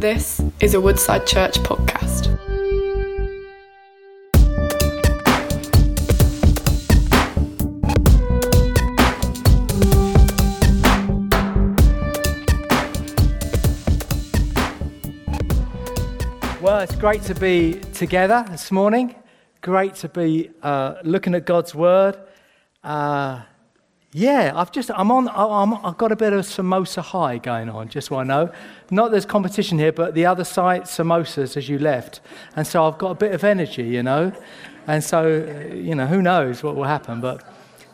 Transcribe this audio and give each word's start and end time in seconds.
This 0.00 0.40
is 0.60 0.72
a 0.72 0.80
Woodside 0.80 1.26
Church 1.26 1.58
podcast. 1.58 2.28
Well, 16.62 16.80
it's 16.80 16.96
great 16.96 17.20
to 17.24 17.34
be 17.34 17.74
together 17.92 18.46
this 18.50 18.72
morning. 18.72 19.14
Great 19.60 19.96
to 19.96 20.08
be 20.08 20.48
uh, 20.62 20.94
looking 21.04 21.34
at 21.34 21.44
God's 21.44 21.74
Word. 21.74 22.16
Uh, 22.82 23.42
yeah, 24.12 24.52
I've 24.56 24.72
just 24.72 24.90
I'm 24.90 25.12
on. 25.12 25.28
I'm, 25.28 25.74
I've 25.86 25.96
got 25.96 26.10
a 26.10 26.16
bit 26.16 26.32
of 26.32 26.44
samosa 26.44 27.00
high 27.00 27.38
going 27.38 27.68
on. 27.68 27.88
Just 27.88 28.08
so 28.08 28.16
I 28.16 28.24
know, 28.24 28.50
not 28.90 29.12
there's 29.12 29.24
competition 29.24 29.78
here, 29.78 29.92
but 29.92 30.14
the 30.14 30.26
other 30.26 30.42
side 30.42 30.82
samosas 30.82 31.56
as 31.56 31.68
you 31.68 31.78
left, 31.78 32.20
and 32.56 32.66
so 32.66 32.86
I've 32.86 32.98
got 32.98 33.12
a 33.12 33.14
bit 33.14 33.32
of 33.32 33.44
energy, 33.44 33.84
you 33.84 34.02
know, 34.02 34.32
and 34.88 35.04
so 35.04 35.46
uh, 35.46 35.74
you 35.74 35.94
know 35.94 36.06
who 36.06 36.22
knows 36.22 36.60
what 36.60 36.74
will 36.74 36.84
happen. 36.84 37.20
But 37.20 37.44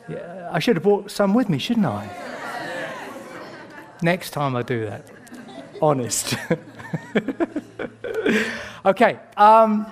yeah, 0.09 0.49
I 0.51 0.59
should 0.59 0.77
have 0.77 0.85
brought 0.85 1.11
some 1.11 1.35
with 1.35 1.51
me, 1.51 1.59
shouldn't 1.59 1.87
I? 1.87 2.09
Next 4.01 4.31
time 4.31 4.57
I 4.57 4.63
do 4.63 4.87
that, 4.87 5.11
honest. 5.83 6.35
okay. 8.87 9.19
Um, 9.37 9.87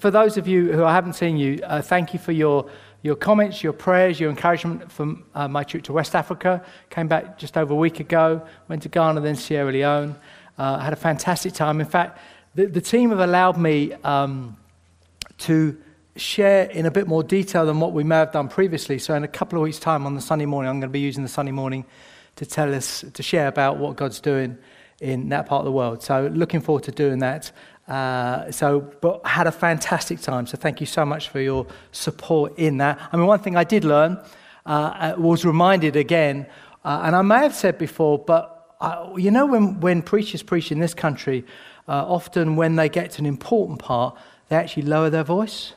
for 0.00 0.10
those 0.10 0.38
of 0.38 0.48
you 0.48 0.72
who 0.72 0.84
I 0.84 0.94
haven't 0.94 1.12
seen 1.12 1.36
you, 1.36 1.60
uh, 1.64 1.82
thank 1.82 2.14
you 2.14 2.18
for 2.18 2.32
your 2.32 2.70
your 3.04 3.14
comments, 3.14 3.62
your 3.62 3.74
prayers, 3.74 4.18
your 4.18 4.30
encouragement 4.30 4.90
from 4.90 5.24
uh, 5.34 5.46
my 5.46 5.62
trip 5.62 5.82
to 5.82 5.92
West 5.92 6.14
Africa. 6.14 6.64
Came 6.88 7.06
back 7.06 7.36
just 7.36 7.58
over 7.58 7.74
a 7.74 7.76
week 7.76 8.00
ago, 8.00 8.42
went 8.66 8.82
to 8.84 8.88
Ghana, 8.88 9.20
then 9.20 9.36
Sierra 9.36 9.70
Leone. 9.70 10.16
Uh, 10.56 10.78
had 10.78 10.94
a 10.94 10.96
fantastic 10.96 11.52
time. 11.52 11.82
In 11.82 11.86
fact, 11.86 12.18
the, 12.54 12.64
the 12.64 12.80
team 12.80 13.10
have 13.10 13.18
allowed 13.18 13.58
me 13.58 13.92
um, 14.04 14.56
to 15.36 15.76
share 16.16 16.64
in 16.70 16.86
a 16.86 16.90
bit 16.90 17.06
more 17.06 17.22
detail 17.22 17.66
than 17.66 17.78
what 17.78 17.92
we 17.92 18.04
may 18.04 18.16
have 18.16 18.32
done 18.32 18.48
previously. 18.48 18.98
So, 18.98 19.14
in 19.14 19.22
a 19.22 19.28
couple 19.28 19.58
of 19.58 19.62
weeks' 19.64 19.78
time 19.78 20.06
on 20.06 20.14
the 20.14 20.22
Sunday 20.22 20.46
morning, 20.46 20.70
I'm 20.70 20.80
going 20.80 20.88
to 20.88 20.92
be 20.92 21.00
using 21.00 21.22
the 21.22 21.28
Sunday 21.28 21.52
morning 21.52 21.84
to 22.36 22.46
tell 22.46 22.74
us, 22.74 23.04
to 23.12 23.22
share 23.22 23.48
about 23.48 23.76
what 23.76 23.96
God's 23.96 24.18
doing 24.18 24.56
in 25.02 25.28
that 25.28 25.44
part 25.44 25.60
of 25.60 25.66
the 25.66 25.72
world. 25.72 26.02
So, 26.02 26.30
looking 26.32 26.62
forward 26.62 26.84
to 26.84 26.90
doing 26.90 27.18
that. 27.18 27.52
Uh, 27.86 28.50
so, 28.50 28.80
but 29.00 29.24
had 29.26 29.46
a 29.46 29.52
fantastic 29.52 30.20
time. 30.20 30.46
So, 30.46 30.56
thank 30.56 30.80
you 30.80 30.86
so 30.86 31.04
much 31.04 31.28
for 31.28 31.40
your 31.40 31.66
support 31.92 32.58
in 32.58 32.78
that. 32.78 32.98
I 33.12 33.16
mean, 33.16 33.26
one 33.26 33.40
thing 33.40 33.56
I 33.56 33.64
did 33.64 33.84
learn 33.84 34.18
uh, 34.64 35.14
was 35.18 35.44
reminded 35.44 35.94
again, 35.94 36.46
uh, 36.84 37.02
and 37.04 37.14
I 37.14 37.20
may 37.22 37.38
have 37.38 37.54
said 37.54 37.76
before, 37.76 38.18
but 38.18 38.74
I, 38.80 39.12
you 39.16 39.30
know, 39.30 39.44
when, 39.44 39.80
when 39.80 40.00
preachers 40.00 40.42
preach 40.42 40.72
in 40.72 40.78
this 40.78 40.94
country, 40.94 41.44
uh, 41.86 41.92
often 42.06 42.56
when 42.56 42.76
they 42.76 42.88
get 42.88 43.10
to 43.12 43.18
an 43.20 43.26
important 43.26 43.80
part, 43.80 44.16
they 44.48 44.56
actually 44.56 44.84
lower 44.84 45.10
their 45.10 45.24
voice. 45.24 45.74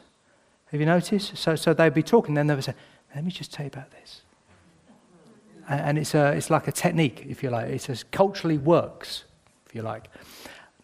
Have 0.71 0.79
you 0.79 0.85
noticed? 0.85 1.35
So, 1.37 1.55
so 1.55 1.73
they'd 1.73 1.93
be 1.93 2.03
talking, 2.03 2.35
then 2.35 2.47
they 2.47 2.55
would 2.55 2.63
say, 2.63 2.75
Let 3.13 3.25
me 3.25 3.31
just 3.31 3.53
tell 3.53 3.65
you 3.65 3.71
about 3.73 3.91
this. 3.91 4.21
And, 5.69 5.97
it's, 5.97 6.13
a, 6.13 6.31
it's 6.31 6.49
like 6.49 6.69
a 6.69 6.71
technique, 6.71 7.25
if 7.27 7.43
you 7.43 7.49
like. 7.49 7.67
It 7.67 8.05
culturally 8.11 8.57
works, 8.57 9.25
if 9.65 9.75
you 9.75 9.81
like 9.81 10.07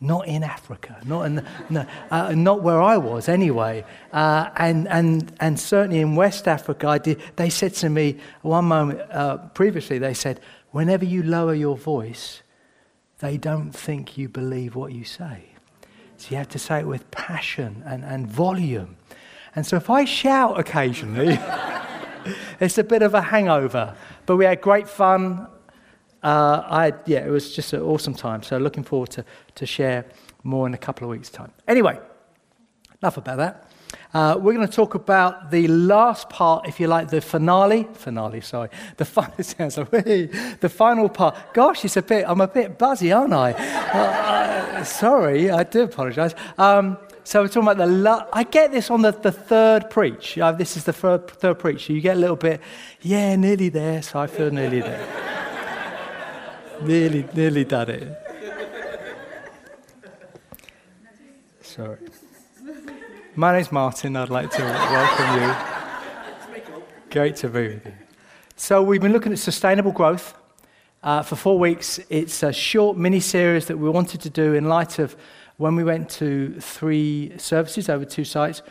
not 0.03 0.27
in 0.27 0.43
Africa, 0.43 0.99
not, 1.05 1.23
in, 1.23 1.47
no, 1.69 1.85
uh, 2.11 2.33
not 2.35 2.61
where 2.61 2.81
I 2.81 2.97
was 2.97 3.29
anyway. 3.29 3.85
Uh, 4.11 4.49
and, 4.57 4.87
and, 4.89 5.33
and 5.39 5.57
certainly 5.57 6.01
in 6.01 6.15
West 6.15 6.45
Africa, 6.45 6.87
I 6.87 6.97
did, 6.97 7.21
they 7.37 7.49
said 7.49 7.73
to 7.75 7.89
me 7.89 8.17
one 8.41 8.65
moment 8.65 8.99
uh, 9.11 9.37
previously, 9.53 9.99
they 9.99 10.13
said, 10.13 10.41
whenever 10.71 11.05
you 11.05 11.23
lower 11.23 11.53
your 11.53 11.77
voice, 11.77 12.41
they 13.19 13.37
don't 13.37 13.71
think 13.71 14.17
you 14.17 14.27
believe 14.27 14.75
what 14.75 14.91
you 14.91 15.05
say. 15.05 15.45
So 16.17 16.31
you 16.31 16.37
have 16.37 16.49
to 16.49 16.59
say 16.59 16.79
it 16.79 16.87
with 16.87 17.09
passion 17.09 17.81
and, 17.85 18.03
and 18.03 18.27
volume. 18.27 18.97
And 19.55 19.65
so 19.65 19.77
if 19.77 19.89
I 19.89 20.03
shout 20.03 20.59
occasionally, 20.59 21.39
it's 22.59 22.77
a 22.77 22.83
bit 22.83 23.03
of 23.03 23.13
a 23.13 23.21
hangover. 23.21 23.95
But 24.25 24.35
we 24.35 24.43
had 24.43 24.59
great 24.59 24.89
fun 24.89 25.47
uh, 26.23 26.63
I, 26.65 26.93
yeah, 27.05 27.25
it 27.25 27.29
was 27.29 27.53
just 27.53 27.73
an 27.73 27.81
awesome 27.81 28.13
time. 28.13 28.43
So 28.43 28.57
looking 28.57 28.83
forward 28.83 29.09
to, 29.11 29.25
to 29.55 29.65
share 29.65 30.05
more 30.43 30.65
in 30.67 30.73
a 30.73 30.77
couple 30.77 31.05
of 31.05 31.11
weeks' 31.11 31.29
time. 31.29 31.51
Anyway, 31.67 31.99
enough 33.01 33.17
about 33.17 33.37
that. 33.37 33.69
Uh, 34.13 34.37
we're 34.39 34.53
going 34.53 34.67
to 34.67 34.73
talk 34.73 34.95
about 34.95 35.51
the 35.51 35.67
last 35.67 36.29
part, 36.29 36.67
if 36.67 36.79
you 36.79 36.87
like, 36.87 37.09
the 37.09 37.19
finale. 37.19 37.87
Finale, 37.93 38.41
sorry. 38.41 38.69
The 38.97 39.05
final 39.05 39.33
sounds 39.43 39.77
like 39.77 39.89
the 39.89 40.71
final 40.73 41.09
part. 41.09 41.35
Gosh, 41.53 41.83
it's 41.83 41.97
a 41.97 42.01
bit. 42.01 42.25
I'm 42.27 42.41
a 42.41 42.47
bit 42.47 42.77
buzzy, 42.77 43.11
aren't 43.11 43.33
I? 43.33 43.53
uh, 43.53 44.79
uh, 44.79 44.83
sorry, 44.83 45.49
I 45.49 45.63
do 45.63 45.83
apologise. 45.83 46.33
Um, 46.57 46.97
so 47.23 47.41
we're 47.41 47.47
talking 47.47 47.63
about 47.63 47.77
the. 47.77 47.87
La- 47.87 48.27
I 48.31 48.43
get 48.43 48.71
this 48.71 48.91
on 48.91 49.01
the, 49.01 49.11
the 49.11 49.31
third 49.31 49.89
preach. 49.89 50.37
Uh, 50.37 50.51
this 50.51 50.77
is 50.77 50.83
the 50.83 50.93
third, 50.93 51.27
third 51.29 51.59
preach. 51.59 51.89
You 51.89 51.99
get 51.99 52.17
a 52.17 52.19
little 52.19 52.35
bit, 52.35 52.61
yeah, 53.01 53.35
nearly 53.35 53.69
there. 53.69 54.01
So 54.01 54.19
I 54.19 54.27
feel 54.27 54.51
nearly 54.51 54.81
there 54.81 55.32
nearly, 56.83 57.25
nearly 57.33 57.63
done 57.63 57.89
it. 57.89 58.17
Sorry. 61.61 61.97
My 63.35 63.53
name's 63.53 63.71
Martin. 63.71 64.15
I'd 64.15 64.29
like 64.29 64.51
to 64.51 64.61
welcome 64.61 65.41
you. 65.41 65.55
Great 67.09 67.35
to 67.37 67.49
be 67.49 67.67
with 67.69 67.85
you. 67.85 67.93
So, 68.55 68.83
we've 68.83 69.01
been 69.01 69.13
looking 69.13 69.31
at 69.31 69.39
sustainable 69.39 69.91
growth 69.91 70.35
uh, 71.01 71.23
for 71.23 71.35
four 71.35 71.57
weeks. 71.57 71.99
It's 72.09 72.43
a 72.43 72.53
short 72.53 72.97
mini 72.97 73.19
series 73.19 73.65
that 73.67 73.77
we 73.77 73.89
wanted 73.89 74.21
to 74.21 74.29
do 74.29 74.53
in 74.53 74.65
light 74.65 74.99
of 74.99 75.15
when 75.57 75.75
we 75.75 75.83
went 75.83 76.09
to 76.09 76.59
three 76.59 77.33
services 77.37 77.89
over 77.89 78.05
two 78.05 78.23
sites. 78.23 78.61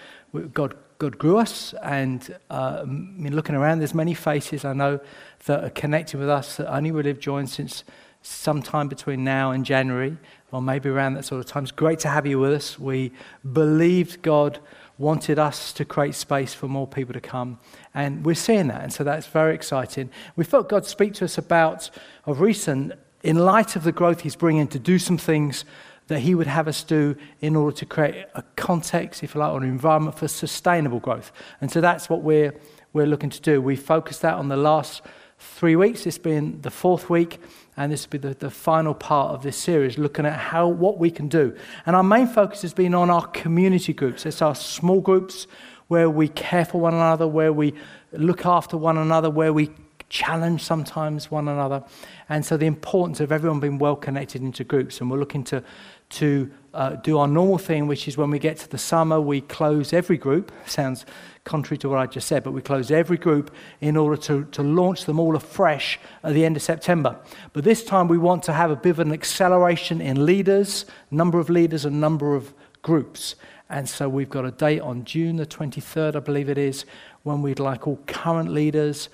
God, 0.53 0.77
God 0.99 1.19
grew 1.19 1.39
us, 1.39 1.75
and 1.83 2.37
uh, 2.50 2.81
I 2.83 2.84
mean, 2.84 3.34
looking 3.34 3.55
around, 3.55 3.81
there's 3.81 3.94
many 3.94 4.15
faces 4.15 4.65
I 4.65 4.73
know 4.73 5.00
that 5.47 5.65
are 5.65 5.71
connected 5.71 6.19
with 6.19 6.29
us 6.29 6.57
that 6.57 6.73
only 6.73 6.91
would 6.91 7.05
have 7.05 7.19
joined 7.19 7.51
since 7.51 7.85
sometime 8.23 8.89
between 8.89 9.25
now 9.25 9.51
and 9.51 9.65
January, 9.65 10.17
or 10.53 10.63
maybe 10.63 10.89
around 10.89 11.15
that 11.15 11.25
sort 11.25 11.41
of 11.41 11.47
time. 11.47 11.65
It's 11.65 11.73
great 11.73 11.99
to 12.01 12.09
have 12.09 12.27
you 12.27 12.39
with 12.39 12.53
us. 12.53 12.79
We 12.79 13.13
believed 13.53 14.23
God 14.23 14.61
wanted 14.99 15.39
us 15.39 15.73
to 15.73 15.85
create 15.85 16.15
space 16.15 16.55
for 16.55 16.69
more 16.69 16.87
people 16.87 17.13
to 17.13 17.21
come, 17.21 17.59
and 17.95 18.25
we're 18.25 18.35
seeing 18.35 18.69
that, 18.69 18.83
and 18.83 18.93
so 18.93 19.03
that's 19.03 19.27
very 19.27 19.55
exciting. 19.55 20.11
We 20.37 20.45
felt 20.45 20.69
God 20.69 20.87
speak 20.87 21.15
to 21.15 21.25
us 21.25 21.39
about, 21.39 21.91
of 22.25 22.41
recent, 22.41 22.93
in 23.23 23.37
light 23.39 23.75
of 23.75 23.85
the 23.85 23.93
growth 23.93 24.21
He's 24.21 24.37
bringing, 24.37 24.69
to 24.69 24.79
do 24.79 24.99
some 24.99 25.19
things 25.19 25.65
that 26.07 26.21
He 26.21 26.35
would 26.35 26.47
have 26.47 26.69
us 26.69 26.85
do 26.85 27.17
in 27.41 27.57
order 27.57 27.77
to 27.79 27.87
create 27.87 28.27
a 28.35 28.43
context, 28.55 29.25
if 29.25 29.35
you 29.35 29.41
like, 29.41 29.53
or 29.53 29.59
an 29.59 29.65
environment 29.65 30.17
for 30.17 30.29
sustainable 30.29 31.01
growth. 31.01 31.33
And 31.61 31.71
so 31.71 31.81
that's 31.81 32.09
what 32.09 32.23
we're, 32.23 32.55
we're 32.93 33.07
looking 33.07 33.31
to 33.31 33.41
do. 33.41 33.61
We 33.61 33.77
focused 33.77 34.23
that 34.23 34.35
on 34.35 34.49
the 34.49 34.57
last 34.57 35.03
three 35.43 35.77
weeks. 35.77 36.05
This 36.05 36.19
being 36.19 36.61
the 36.61 36.71
fourth 36.71 37.11
week, 37.11 37.41
and 37.77 37.93
this 37.93 38.07
will 38.07 38.11
be 38.11 38.19
the, 38.19 38.35
the 38.35 38.51
final 38.51 38.95
part 38.95 39.33
of 39.33 39.43
this 39.43 39.57
series, 39.57 39.99
looking 39.99 40.27
at 40.27 40.39
how 40.39 40.69
what 40.69 40.99
we 40.99 41.11
can 41.11 41.29
do. 41.29 41.57
And 41.87 41.97
our 41.97 42.03
main 42.03 42.27
focus 42.27 42.63
has 42.63 42.75
been 42.75 42.95
on 42.95 43.11
our 43.11 43.27
community 43.29 43.93
groups. 43.93 44.25
It's 44.27 44.43
our 44.43 44.55
small 44.55 45.01
groups 45.01 45.47
where 45.89 46.09
we 46.09 46.29
care 46.29 46.65
for 46.65 46.81
one 46.81 46.95
another, 46.95 47.27
where 47.27 47.53
we 47.53 47.75
look 48.13 48.47
after 48.47 48.77
one 48.77 48.97
another, 48.97 49.31
where 49.31 49.53
we 49.53 49.71
challenge 50.09 50.63
sometimes 50.63 51.31
one 51.31 51.49
another. 51.49 51.83
And 52.29 52.45
so 52.45 52.57
the 52.57 52.67
importance 52.67 53.21
of 53.21 53.33
everyone 53.33 53.61
being 53.61 53.79
well 53.79 53.97
connected 53.97 54.43
into 54.43 54.65
groups. 54.65 55.01
And 55.01 55.11
we're 55.11 55.19
looking 55.19 55.45
to, 55.45 55.63
to 56.11 56.51
uh, 56.75 56.91
do 56.97 57.19
our 57.19 57.28
normal 57.28 57.59
thing, 57.59 57.87
which 57.87 58.09
is 58.09 58.16
when 58.16 58.31
we 58.31 58.38
get 58.38 58.56
to 58.59 58.69
the 58.69 58.78
summer, 58.78 59.21
we 59.21 59.41
close 59.41 59.93
every 59.93 60.16
group. 60.16 60.53
Sounds 60.66 61.05
contrary 61.44 61.77
to 61.78 61.88
what 61.88 61.99
I 61.99 62.06
just 62.06 62.28
said, 62.28 62.44
but 62.44 62.53
we 62.53 62.62
close 62.62 62.91
every 62.91 63.19
group 63.19 63.55
in 63.81 63.97
order 63.97 64.21
to, 64.22 64.44
to 64.53 64.62
launch 64.62 65.05
them 65.05 65.19
all 65.19 65.37
afresh 65.37 65.99
at 66.22 66.34
the 66.34 66.44
end 66.44 66.56
of 66.56 66.62
September. 66.62 67.19
But 67.53 67.65
this 67.65 67.84
time 67.84 68.09
we 68.09 68.19
want 68.19 68.43
to 68.44 68.52
have 68.52 68.70
a 68.70 68.76
bit 68.76 68.91
of 68.91 68.99
an 69.00 69.12
acceleration 69.12 70.00
in 70.00 70.25
leaders, 70.25 70.87
number 71.11 71.38
of 71.38 71.50
leaders, 71.50 71.85
and 71.85 72.00
number 72.00 72.35
of 72.35 72.55
groups. 72.81 73.35
And 73.69 73.88
so 73.88 74.08
we've 74.08 74.31
got 74.31 74.44
a 74.44 74.50
date 74.50 74.81
on 74.81 75.05
June 75.05 75.37
the 75.37 75.47
23rd, 75.47 76.17
I 76.17 76.20
believe 76.20 76.49
it 76.49 76.58
is, 76.58 76.85
when 77.23 77.43
we'd 77.43 77.58
like 77.58 77.87
all 77.87 77.99
current 78.06 78.50
leaders, 78.50 79.08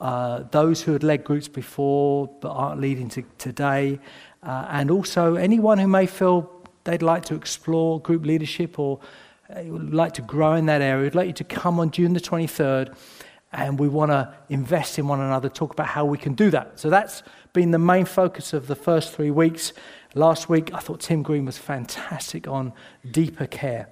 uh, 0.00 0.44
those 0.50 0.82
who 0.82 0.92
had 0.92 1.02
led 1.02 1.24
groups 1.24 1.48
before 1.48 2.30
but 2.40 2.50
aren't 2.50 2.80
leading 2.80 3.08
to 3.10 3.24
today, 3.36 3.98
uh, 4.42 4.66
and 4.70 4.90
also 4.90 5.34
anyone 5.34 5.78
who 5.78 5.88
may 5.88 6.06
feel 6.06 6.57
they'd 6.88 7.02
like 7.02 7.24
to 7.26 7.34
explore 7.34 8.00
group 8.00 8.24
leadership 8.24 8.78
or 8.78 8.98
uh, 9.54 9.62
would 9.64 9.92
like 9.92 10.14
to 10.14 10.22
grow 10.22 10.54
in 10.54 10.66
that 10.66 10.80
area, 10.80 11.04
we'd 11.04 11.14
like 11.14 11.26
you 11.26 11.32
to 11.34 11.44
come 11.44 11.78
on 11.78 11.90
June 11.90 12.14
the 12.14 12.20
23rd, 12.20 12.96
and 13.52 13.78
we 13.78 13.88
want 13.88 14.10
to 14.10 14.34
invest 14.48 14.98
in 14.98 15.06
one 15.06 15.20
another, 15.20 15.50
talk 15.50 15.72
about 15.72 15.86
how 15.86 16.04
we 16.04 16.16
can 16.16 16.32
do 16.32 16.50
that. 16.50 16.78
So 16.80 16.88
that's 16.88 17.22
been 17.52 17.70
the 17.70 17.78
main 17.78 18.06
focus 18.06 18.52
of 18.54 18.66
the 18.66 18.74
first 18.74 19.12
three 19.12 19.30
weeks. 19.30 19.74
Last 20.14 20.48
week, 20.48 20.72
I 20.72 20.78
thought 20.78 21.00
Tim 21.00 21.22
Green 21.22 21.44
was 21.44 21.58
fantastic 21.58 22.48
on 22.48 22.72
deeper 23.10 23.46
care. 23.46 23.88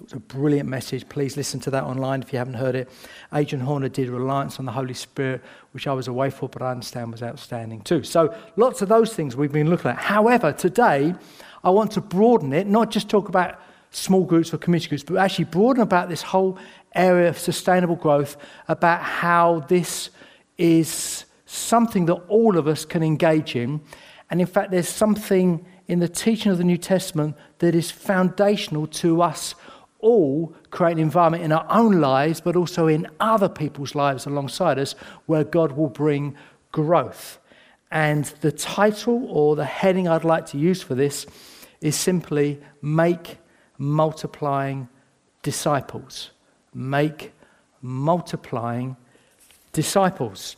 It 0.00 0.04
was 0.04 0.12
a 0.14 0.20
brilliant 0.20 0.66
message. 0.66 1.06
Please 1.10 1.36
listen 1.36 1.60
to 1.60 1.70
that 1.72 1.84
online 1.84 2.22
if 2.22 2.32
you 2.32 2.38
haven't 2.38 2.54
heard 2.54 2.74
it. 2.74 2.88
Adrian 3.34 3.62
Horner 3.62 3.90
did 3.90 4.08
Reliance 4.08 4.58
on 4.58 4.64
the 4.64 4.72
Holy 4.72 4.94
Spirit, 4.94 5.42
which 5.72 5.86
I 5.86 5.92
was 5.92 6.08
away 6.08 6.30
for, 6.30 6.48
but 6.48 6.62
I 6.62 6.70
understand 6.70 7.12
was 7.12 7.22
outstanding 7.22 7.82
too. 7.82 8.02
So 8.02 8.34
lots 8.56 8.80
of 8.80 8.88
those 8.88 9.12
things 9.12 9.36
we've 9.36 9.52
been 9.52 9.68
looking 9.68 9.90
at. 9.90 9.98
However, 9.98 10.52
today 10.52 11.14
I 11.62 11.68
want 11.68 11.92
to 11.92 12.00
broaden 12.00 12.54
it, 12.54 12.66
not 12.66 12.90
just 12.90 13.10
talk 13.10 13.28
about 13.28 13.60
small 13.90 14.24
groups 14.24 14.54
or 14.54 14.58
community 14.58 14.88
groups, 14.88 15.04
but 15.04 15.16
actually 15.16 15.44
broaden 15.44 15.82
about 15.82 16.08
this 16.08 16.22
whole 16.22 16.56
area 16.94 17.28
of 17.28 17.38
sustainable 17.38 17.96
growth, 17.96 18.38
about 18.68 19.02
how 19.02 19.60
this 19.68 20.08
is 20.56 21.26
something 21.44 22.06
that 22.06 22.14
all 22.28 22.56
of 22.56 22.66
us 22.66 22.86
can 22.86 23.02
engage 23.02 23.54
in. 23.54 23.82
And 24.30 24.40
in 24.40 24.46
fact, 24.46 24.70
there's 24.70 24.88
something 24.88 25.66
in 25.88 25.98
the 25.98 26.08
teaching 26.08 26.50
of 26.52 26.56
the 26.56 26.64
New 26.64 26.78
Testament 26.78 27.36
that 27.58 27.74
is 27.74 27.90
foundational 27.90 28.86
to 28.86 29.20
us 29.20 29.54
all 30.00 30.54
create 30.70 30.92
an 30.92 30.98
environment 30.98 31.44
in 31.44 31.52
our 31.52 31.66
own 31.70 32.00
lives, 32.00 32.40
but 32.40 32.56
also 32.56 32.86
in 32.86 33.06
other 33.20 33.48
people's 33.48 33.94
lives 33.94 34.26
alongside 34.26 34.78
us, 34.78 34.92
where 35.26 35.44
God 35.44 35.72
will 35.72 35.88
bring 35.88 36.36
growth. 36.72 37.38
And 37.90 38.24
the 38.40 38.52
title 38.52 39.26
or 39.28 39.56
the 39.56 39.64
heading 39.64 40.06
I'd 40.08 40.24
like 40.24 40.46
to 40.46 40.58
use 40.58 40.82
for 40.82 40.94
this 40.94 41.26
is 41.80 41.96
simply 41.96 42.60
Make 42.82 43.38
Multiplying 43.78 44.88
Disciples. 45.42 46.30
Make 46.74 47.32
Multiplying 47.82 48.96
Disciples. 49.72 50.56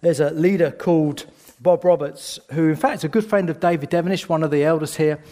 There's 0.00 0.20
a 0.20 0.30
leader 0.30 0.70
called 0.70 1.26
Bob 1.60 1.84
Roberts, 1.84 2.40
who, 2.52 2.68
in 2.68 2.76
fact, 2.76 2.98
is 2.98 3.04
a 3.04 3.08
good 3.08 3.24
friend 3.24 3.48
of 3.50 3.60
David 3.60 3.90
Devenish, 3.90 4.28
one 4.28 4.42
of 4.42 4.50
the 4.50 4.64
elders 4.64 4.96
here. 4.96 5.22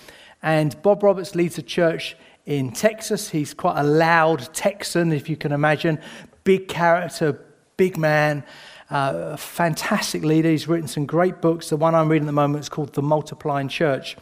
And 0.42 0.80
Bob 0.82 1.02
Roberts 1.02 1.34
leads 1.34 1.58
a 1.58 1.62
church 1.62 2.16
in 2.50 2.72
Texas. 2.72 3.30
He's 3.30 3.54
quite 3.54 3.78
a 3.78 3.84
loud 3.84 4.52
Texan, 4.52 5.12
if 5.12 5.28
you 5.28 5.36
can 5.36 5.52
imagine. 5.52 6.00
Big 6.42 6.66
character, 6.66 7.40
big 7.76 7.96
man, 7.96 8.42
uh, 8.90 9.36
fantastic 9.36 10.24
leader. 10.24 10.50
He's 10.50 10.66
written 10.66 10.88
some 10.88 11.06
great 11.06 11.40
books. 11.40 11.68
The 11.68 11.76
one 11.76 11.94
I'm 11.94 12.08
reading 12.08 12.24
at 12.24 12.26
the 12.26 12.32
moment 12.32 12.64
is 12.64 12.68
called 12.68 12.92
The 12.94 13.02
Multiplying 13.02 13.68
Church. 13.68 14.16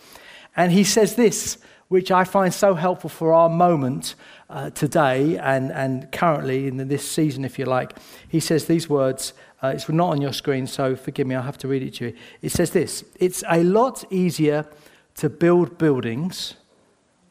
And 0.54 0.70
he 0.70 0.84
says 0.84 1.14
this, 1.14 1.56
which 1.88 2.10
I 2.10 2.24
find 2.24 2.52
so 2.52 2.74
helpful 2.74 3.08
for 3.08 3.32
our 3.32 3.48
moment 3.48 4.14
uh, 4.50 4.68
today 4.70 5.38
and, 5.38 5.72
and 5.72 6.12
currently 6.12 6.66
in 6.66 6.76
this 6.86 7.10
season, 7.10 7.46
if 7.46 7.58
you 7.58 7.64
like. 7.64 7.96
He 8.28 8.40
says 8.40 8.66
these 8.66 8.90
words. 8.90 9.32
Uh, 9.62 9.68
it's 9.68 9.88
not 9.88 10.10
on 10.10 10.20
your 10.20 10.34
screen, 10.34 10.66
so 10.66 10.94
forgive 10.96 11.26
me, 11.26 11.34
I'll 11.34 11.42
have 11.42 11.58
to 11.58 11.68
read 11.68 11.82
it 11.82 11.94
to 11.94 12.08
you. 12.08 12.16
It 12.42 12.52
says 12.52 12.72
this 12.72 13.04
It's 13.18 13.42
a 13.48 13.64
lot 13.64 14.04
easier 14.12 14.66
to 15.14 15.30
build 15.30 15.78
buildings 15.78 16.56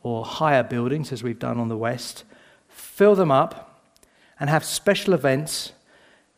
or 0.07 0.25
higher 0.25 0.63
buildings, 0.63 1.12
as 1.12 1.21
we've 1.21 1.39
done 1.39 1.59
on 1.59 1.68
the 1.68 1.77
West, 1.77 2.24
fill 2.69 3.13
them 3.15 3.30
up, 3.30 3.81
and 4.39 4.50
have 4.50 4.63
special 4.63 5.13
events 5.13 5.74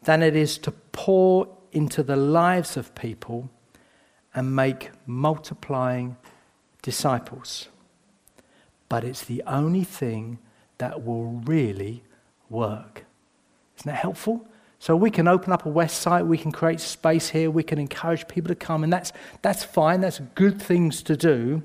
than 0.02 0.24
it 0.24 0.36
is 0.36 0.58
to 0.58 0.72
pour 0.72 1.48
into 1.72 2.02
the 2.02 2.16
lives 2.16 2.78
of 2.78 2.96
people 2.96 3.50
and 4.34 4.56
make 4.56 4.90
multiplying 5.06 6.18
disciples. 6.82 7.68
But 8.88 9.04
it's 9.04 9.24
the 9.26 9.44
only 9.46 9.84
thing 9.84 10.40
that 10.80 11.06
will 11.06 11.44
really 11.46 12.02
work. 12.50 13.06
Isn't 13.78 13.92
that 13.92 13.98
helpful? 13.98 14.48
So 14.80 14.96
we 14.96 15.12
can 15.12 15.28
open 15.28 15.54
up 15.54 15.66
a 15.66 15.70
West 15.70 16.02
site, 16.02 16.26
we 16.26 16.38
can 16.38 16.52
create 16.52 16.80
space 16.80 17.30
here, 17.30 17.52
we 17.52 17.64
can 17.64 17.78
encourage 17.78 18.28
people 18.28 18.48
to 18.48 18.56
come, 18.56 18.84
and 18.84 18.92
that's, 18.92 19.12
that's 19.42 19.64
fine, 19.64 20.02
that's 20.02 20.20
good 20.36 20.60
things 20.60 21.04
to 21.04 21.18
do 21.18 21.62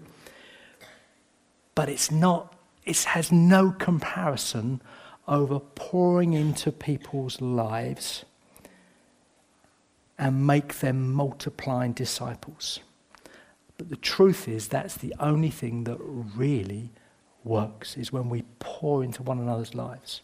but 1.74 1.88
it's 1.88 2.10
not, 2.10 2.54
it 2.84 3.02
has 3.04 3.32
no 3.32 3.70
comparison 3.72 4.80
over 5.26 5.58
pouring 5.58 6.32
into 6.32 6.70
people's 6.70 7.40
lives 7.40 8.24
and 10.18 10.46
make 10.46 10.80
them 10.80 11.12
multiplying 11.12 11.92
disciples. 11.92 12.80
But 13.76 13.88
the 13.88 13.96
truth 13.96 14.46
is, 14.48 14.68
that's 14.68 14.96
the 14.96 15.14
only 15.18 15.50
thing 15.50 15.84
that 15.84 15.98
really 15.98 16.90
works, 17.42 17.96
is 17.96 18.12
when 18.12 18.28
we 18.28 18.44
pour 18.58 19.02
into 19.02 19.22
one 19.22 19.40
another's 19.40 19.74
lives. 19.74 20.20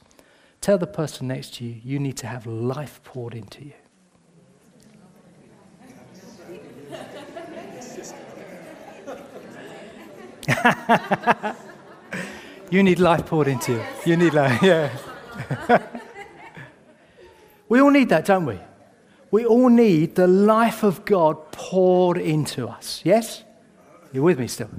Tell 0.60 0.78
the 0.78 0.86
person 0.86 1.28
next 1.28 1.54
to 1.54 1.64
you, 1.64 1.80
you 1.82 1.98
need 1.98 2.16
to 2.18 2.26
have 2.26 2.46
life 2.46 3.00
poured 3.02 3.34
into 3.34 3.64
you. 3.64 3.72
you 12.70 12.82
need 12.82 12.98
life 12.98 13.26
poured 13.26 13.48
into 13.48 13.72
you. 13.72 13.84
You 14.06 14.16
need 14.16 14.34
life, 14.34 14.62
yeah. 14.70 14.96
we 17.68 17.80
all 17.80 17.90
need 17.90 18.08
that, 18.08 18.24
don't 18.24 18.46
we? 18.46 18.58
We 19.30 19.44
all 19.44 19.68
need 19.68 20.16
the 20.16 20.26
life 20.26 20.82
of 20.82 21.04
God 21.04 21.52
poured 21.52 22.18
into 22.18 22.68
us. 22.68 23.00
Yes? 23.04 23.44
You're 24.12 24.24
with 24.24 24.38
me 24.38 24.48
still? 24.48 24.70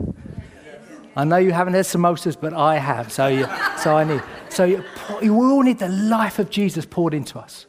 I 1.16 1.26
know 1.26 1.38
you 1.38 1.52
haven't 1.52 1.74
had 1.74 1.86
samosas, 1.86 2.40
but 2.40 2.54
I 2.54 2.78
have. 2.78 3.12
So, 3.12 3.28
you, 3.28 3.48
so 3.78 3.98
I 3.98 4.04
need. 4.04 4.24
So 4.50 4.64
you, 4.64 4.84
we 5.22 5.30
all 5.30 5.62
need 5.62 5.80
the 5.80 5.90
life 5.90 6.40
of 6.40 6.50
Jesus 6.50 6.86
poured 6.86 7.14
into 7.14 7.38
us. 7.38 7.66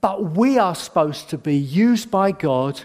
But 0.00 0.36
we 0.36 0.58
are 0.58 0.74
supposed 0.74 1.28
to 1.30 1.38
be 1.38 1.56
used 1.56 2.10
by 2.10 2.30
God 2.30 2.82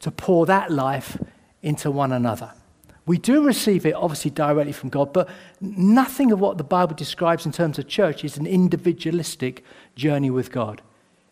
to 0.00 0.10
pour 0.10 0.46
that 0.46 0.70
life 0.70 1.18
into 1.62 1.90
one 1.90 2.12
another. 2.12 2.52
We 3.06 3.18
do 3.18 3.44
receive 3.44 3.86
it 3.86 3.94
obviously 3.94 4.32
directly 4.32 4.72
from 4.72 4.88
God, 4.88 5.12
but 5.12 5.28
nothing 5.60 6.32
of 6.32 6.40
what 6.40 6.58
the 6.58 6.64
Bible 6.64 6.96
describes 6.96 7.46
in 7.46 7.52
terms 7.52 7.78
of 7.78 7.86
church 7.86 8.24
is 8.24 8.36
an 8.36 8.46
individualistic 8.46 9.64
journey 9.94 10.28
with 10.28 10.50
God. 10.50 10.82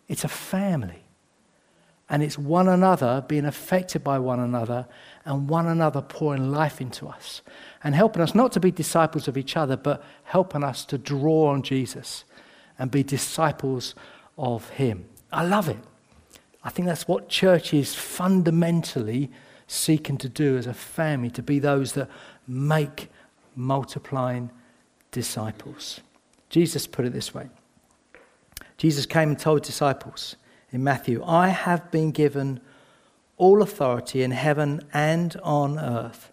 It's 0.07 0.23
a 0.23 0.29
family. 0.29 1.03
And 2.09 2.21
it's 2.21 2.37
one 2.37 2.69
another 2.69 3.25
being 3.27 3.45
affected 3.45 4.03
by 4.03 4.19
one 4.19 4.39
another 4.39 4.87
and 5.25 5.49
one 5.49 5.65
another 5.65 6.01
pouring 6.01 6.51
life 6.51 6.79
into 6.79 7.07
us 7.07 7.41
and 7.83 7.95
helping 7.95 8.21
us 8.21 8.35
not 8.35 8.51
to 8.53 8.59
be 8.59 8.71
disciples 8.71 9.27
of 9.27 9.37
each 9.37 9.57
other, 9.57 9.75
but 9.75 10.03
helping 10.23 10.63
us 10.63 10.85
to 10.85 10.97
draw 10.97 11.47
on 11.47 11.63
Jesus 11.63 12.23
and 12.77 12.91
be 12.91 13.03
disciples 13.03 13.95
of 14.37 14.69
Him. 14.69 15.05
I 15.31 15.45
love 15.45 15.67
it. 15.67 15.79
I 16.63 16.69
think 16.69 16.87
that's 16.87 17.07
what 17.07 17.27
church 17.27 17.73
is 17.73 17.95
fundamentally 17.95 19.31
seeking 19.67 20.17
to 20.17 20.29
do 20.29 20.57
as 20.57 20.67
a 20.67 20.73
family, 20.73 21.29
to 21.31 21.41
be 21.41 21.59
those 21.59 21.93
that 21.93 22.09
make 22.47 23.09
multiplying 23.55 24.51
disciples. 25.11 26.01
Jesus 26.49 26.87
put 26.87 27.05
it 27.05 27.13
this 27.13 27.33
way 27.33 27.49
Jesus 28.77 29.05
came 29.05 29.29
and 29.29 29.39
told 29.39 29.63
disciples 29.63 30.35
in 30.71 30.83
Matthew, 30.83 31.23
I 31.23 31.49
have 31.49 31.89
been 31.89 32.11
given 32.11 32.59
all 33.37 33.61
authority 33.61 34.23
in 34.23 34.31
heaven 34.31 34.81
and 34.93 35.35
on 35.41 35.79
earth. 35.79 36.31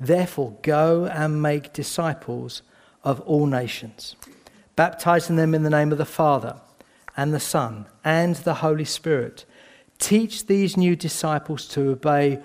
Therefore, 0.00 0.56
go 0.62 1.06
and 1.06 1.42
make 1.42 1.72
disciples 1.72 2.62
of 3.04 3.20
all 3.20 3.46
nations, 3.46 4.16
baptizing 4.76 5.36
them 5.36 5.54
in 5.54 5.62
the 5.62 5.70
name 5.70 5.92
of 5.92 5.98
the 5.98 6.04
Father 6.04 6.56
and 7.16 7.32
the 7.32 7.40
Son 7.40 7.86
and 8.04 8.36
the 8.36 8.54
Holy 8.54 8.84
Spirit. 8.84 9.44
Teach 9.98 10.46
these 10.46 10.76
new 10.76 10.96
disciples 10.96 11.66
to 11.68 11.90
obey 11.90 12.40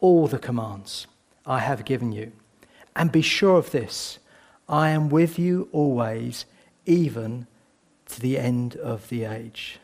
all 0.00 0.26
the 0.26 0.38
commands 0.38 1.06
I 1.46 1.60
have 1.60 1.84
given 1.84 2.12
you. 2.12 2.32
And 2.94 3.12
be 3.12 3.22
sure 3.22 3.58
of 3.58 3.70
this 3.70 4.18
I 4.68 4.90
am 4.90 5.08
with 5.08 5.38
you 5.38 5.68
always, 5.72 6.44
even 6.84 7.46
to 8.06 8.20
the 8.20 8.38
end 8.38 8.76
of 8.76 9.08
the 9.08 9.24
age. 9.24 9.78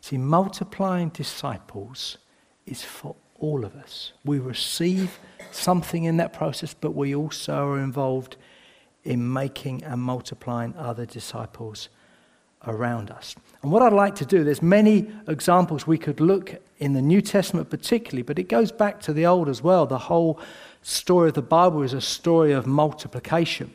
See, 0.00 0.18
multiplying 0.18 1.10
disciples 1.10 2.18
is 2.64 2.82
for 2.82 3.16
all 3.38 3.64
of 3.64 3.74
us. 3.74 4.12
We 4.24 4.38
receive 4.38 5.18
something 5.50 6.04
in 6.04 6.16
that 6.18 6.32
process, 6.32 6.74
but 6.74 6.94
we 6.94 7.14
also 7.14 7.68
are 7.68 7.78
involved 7.80 8.36
in 9.04 9.32
making 9.32 9.84
and 9.84 10.00
multiplying 10.00 10.74
other 10.76 11.06
disciples 11.06 11.88
around 12.66 13.10
us. 13.10 13.34
And 13.62 13.72
what 13.72 13.82
I'd 13.82 13.92
like 13.92 14.14
to 14.16 14.24
do, 14.24 14.44
there's 14.44 14.62
many 14.62 15.10
examples 15.26 15.86
we 15.86 15.98
could 15.98 16.20
look 16.20 16.54
in 16.78 16.92
the 16.92 17.02
New 17.02 17.20
Testament 17.20 17.70
particularly, 17.70 18.22
but 18.22 18.38
it 18.38 18.48
goes 18.48 18.70
back 18.70 19.00
to 19.02 19.12
the 19.12 19.26
Old 19.26 19.48
as 19.48 19.62
well. 19.62 19.86
The 19.86 19.98
whole 19.98 20.40
story 20.82 21.28
of 21.28 21.34
the 21.34 21.42
Bible 21.42 21.82
is 21.82 21.92
a 21.92 22.00
story 22.00 22.52
of 22.52 22.66
multiplication. 22.66 23.72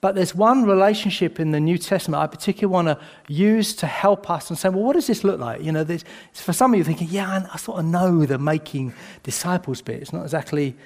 But 0.00 0.14
there's 0.14 0.34
one 0.34 0.64
relationship 0.64 1.40
in 1.40 1.50
the 1.50 1.58
New 1.58 1.76
Testament 1.76 2.22
I 2.22 2.28
particularly 2.28 2.72
want 2.72 2.86
to 2.86 3.04
use 3.26 3.74
to 3.76 3.86
help 3.86 4.30
us 4.30 4.48
and 4.48 4.56
say, 4.56 4.68
well, 4.68 4.84
what 4.84 4.92
does 4.92 5.08
this 5.08 5.24
look 5.24 5.40
like? 5.40 5.60
You 5.60 5.72
know, 5.72 5.84
for 6.32 6.52
some 6.52 6.72
of 6.72 6.78
you 6.78 6.84
thinking, 6.84 7.08
yeah, 7.10 7.48
I 7.52 7.56
sort 7.56 7.80
of 7.80 7.84
know 7.84 8.24
the 8.24 8.38
making 8.38 8.94
disciples 9.24 9.82
bit. 9.82 10.00
It's 10.00 10.12
not 10.12 10.22
exactly 10.22 10.76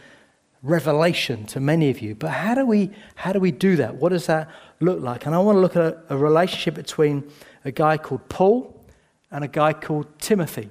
revelation 0.63 1.45
to 1.47 1.61
many 1.61 1.91
of 1.91 2.01
you. 2.01 2.15
But 2.15 2.31
how 2.31 2.55
do 2.55 2.65
we, 2.65 2.91
how 3.17 3.33
do, 3.33 3.41
we 3.41 3.51
do 3.51 3.77
that? 3.77 3.97
What 3.97 4.11
does 4.11 4.27
that 4.27 4.49
look 4.81 5.01
like? 5.01 5.27
And 5.27 5.35
I 5.35 5.39
want 5.39 5.57
to 5.57 5.61
look 5.61 5.77
at 5.77 5.83
a, 5.83 6.15
a 6.15 6.17
relationship 6.17 6.75
between 6.75 7.29
a 7.65 7.73
guy 7.73 7.99
called 7.99 8.29
Paul 8.29 8.85
and 9.31 9.45
a 9.45 9.49
guy 9.49 9.73
called 9.73 10.07
Timothy 10.19 10.71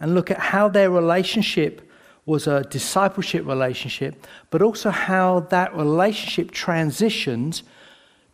and 0.00 0.14
look 0.14 0.30
at 0.30 0.38
how 0.38 0.68
their 0.68 0.90
relationship 0.90 1.90
was 2.26 2.46
a 2.46 2.62
discipleship 2.64 3.46
relationship, 3.46 4.26
but 4.50 4.62
also 4.62 4.90
how 4.90 5.40
that 5.40 5.76
relationship 5.76 6.50
transitioned 6.50 7.62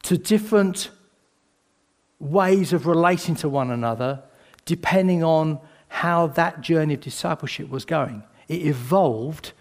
to 0.05 0.17
different 0.17 0.91
ways 2.21 2.73
of 2.73 2.87
relating 2.87 3.35
to 3.35 3.49
one 3.49 3.71
another 3.71 4.23
depending 4.65 5.25
on 5.25 5.59
how 5.89 6.29
that 6.29 6.61
journey 6.61 6.95
of 6.95 7.01
discipleship 7.01 7.69
was 7.69 7.85
going. 7.85 8.23
It 8.47 8.67
evolved 8.67 9.53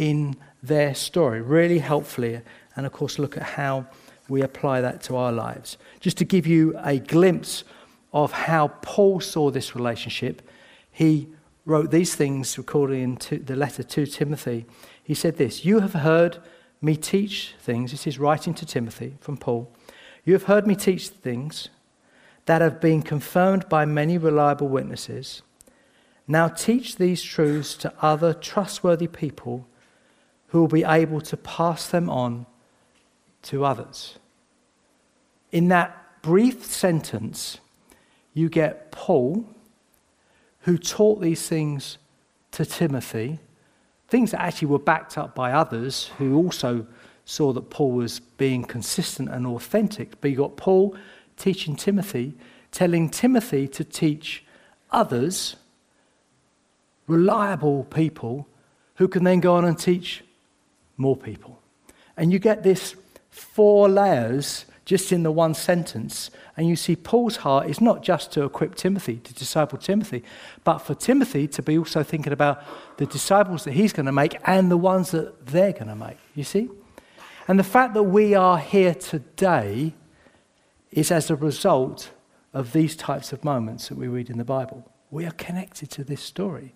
in 0.00 0.34
their 0.62 0.94
story 0.94 1.42
really 1.42 1.78
helpfully, 1.78 2.40
and 2.74 2.86
of 2.86 2.92
course, 2.92 3.18
look 3.18 3.36
at 3.36 3.42
how 3.42 3.86
we 4.30 4.40
apply 4.40 4.80
that 4.80 5.02
to 5.02 5.14
our 5.14 5.30
lives. 5.30 5.76
Just 6.00 6.16
to 6.16 6.24
give 6.24 6.46
you 6.46 6.74
a 6.82 6.98
glimpse 6.98 7.64
of 8.10 8.32
how 8.32 8.68
Paul 8.80 9.20
saw 9.20 9.50
this 9.50 9.76
relationship, 9.76 10.40
he 10.90 11.28
wrote 11.66 11.90
these 11.90 12.14
things 12.14 12.56
recorded 12.56 12.98
in 12.98 13.44
the 13.44 13.54
letter 13.54 13.82
to 13.82 14.06
Timothy. 14.06 14.64
He 15.02 15.12
said 15.12 15.36
this 15.36 15.66
You 15.66 15.80
have 15.80 15.92
heard 15.92 16.38
me 16.80 16.96
teach 16.96 17.54
things. 17.60 17.90
This 17.90 18.06
is 18.06 18.18
writing 18.18 18.54
to 18.54 18.64
Timothy 18.64 19.18
from 19.20 19.36
Paul. 19.36 19.70
You 20.24 20.32
have 20.32 20.44
heard 20.44 20.66
me 20.66 20.76
teach 20.76 21.08
things 21.08 21.68
that 22.46 22.62
have 22.62 22.80
been 22.80 23.02
confirmed 23.02 23.68
by 23.68 23.84
many 23.84 24.16
reliable 24.16 24.68
witnesses. 24.68 25.42
Now 26.26 26.48
teach 26.48 26.96
these 26.96 27.22
truths 27.22 27.74
to 27.74 27.92
other 28.00 28.32
trustworthy 28.32 29.06
people 29.06 29.66
who 30.50 30.60
will 30.60 30.68
be 30.68 30.84
able 30.84 31.20
to 31.20 31.36
pass 31.36 31.88
them 31.88 32.10
on 32.10 32.46
to 33.42 33.64
others. 33.64 34.18
In 35.52 35.68
that 35.68 36.22
brief 36.22 36.64
sentence, 36.64 37.58
you 38.34 38.48
get 38.48 38.92
Paul, 38.92 39.44
who 40.60 40.76
taught 40.76 41.20
these 41.20 41.48
things 41.48 41.98
to 42.52 42.64
Timothy, 42.64 43.38
things 44.08 44.32
that 44.32 44.40
actually 44.40 44.68
were 44.68 44.78
backed 44.78 45.16
up 45.16 45.34
by 45.34 45.52
others 45.52 46.10
who 46.18 46.36
also 46.36 46.86
saw 47.24 47.52
that 47.52 47.70
Paul 47.70 47.92
was 47.92 48.18
being 48.18 48.64
consistent 48.64 49.28
and 49.28 49.46
authentic. 49.46 50.20
But 50.20 50.32
you 50.32 50.36
got 50.36 50.56
Paul 50.56 50.96
teaching 51.36 51.76
Timothy, 51.76 52.34
telling 52.72 53.08
Timothy 53.08 53.68
to 53.68 53.84
teach 53.84 54.44
others, 54.90 55.56
reliable 57.06 57.84
people, 57.84 58.48
who 58.96 59.06
can 59.06 59.22
then 59.22 59.38
go 59.38 59.54
on 59.54 59.64
and 59.64 59.78
teach 59.78 60.24
more 61.00 61.16
people. 61.16 61.60
And 62.16 62.32
you 62.32 62.38
get 62.38 62.62
this 62.62 62.94
four 63.30 63.88
layers 63.88 64.66
just 64.84 65.12
in 65.12 65.22
the 65.22 65.30
one 65.30 65.54
sentence. 65.54 66.30
And 66.56 66.68
you 66.68 66.76
see, 66.76 66.96
Paul's 66.96 67.36
heart 67.36 67.70
is 67.70 67.80
not 67.80 68.02
just 68.02 68.32
to 68.32 68.44
equip 68.44 68.74
Timothy, 68.74 69.16
to 69.18 69.32
disciple 69.32 69.78
Timothy, 69.78 70.22
but 70.64 70.78
for 70.78 70.94
Timothy 70.94 71.48
to 71.48 71.62
be 71.62 71.78
also 71.78 72.02
thinking 72.02 72.32
about 72.32 72.62
the 72.98 73.06
disciples 73.06 73.64
that 73.64 73.72
he's 73.72 73.92
going 73.92 74.06
to 74.06 74.12
make 74.12 74.36
and 74.44 74.70
the 74.70 74.76
ones 74.76 75.12
that 75.12 75.46
they're 75.46 75.72
going 75.72 75.88
to 75.88 75.94
make. 75.94 76.18
You 76.34 76.44
see? 76.44 76.68
And 77.48 77.58
the 77.58 77.64
fact 77.64 77.94
that 77.94 78.02
we 78.02 78.34
are 78.34 78.58
here 78.58 78.94
today 78.94 79.94
is 80.90 81.10
as 81.10 81.30
a 81.30 81.36
result 81.36 82.10
of 82.52 82.72
these 82.72 82.96
types 82.96 83.32
of 83.32 83.44
moments 83.44 83.88
that 83.88 83.96
we 83.96 84.08
read 84.08 84.28
in 84.28 84.38
the 84.38 84.44
Bible. 84.44 84.90
We 85.10 85.24
are 85.24 85.32
connected 85.32 85.90
to 85.92 86.04
this 86.04 86.20
story. 86.20 86.74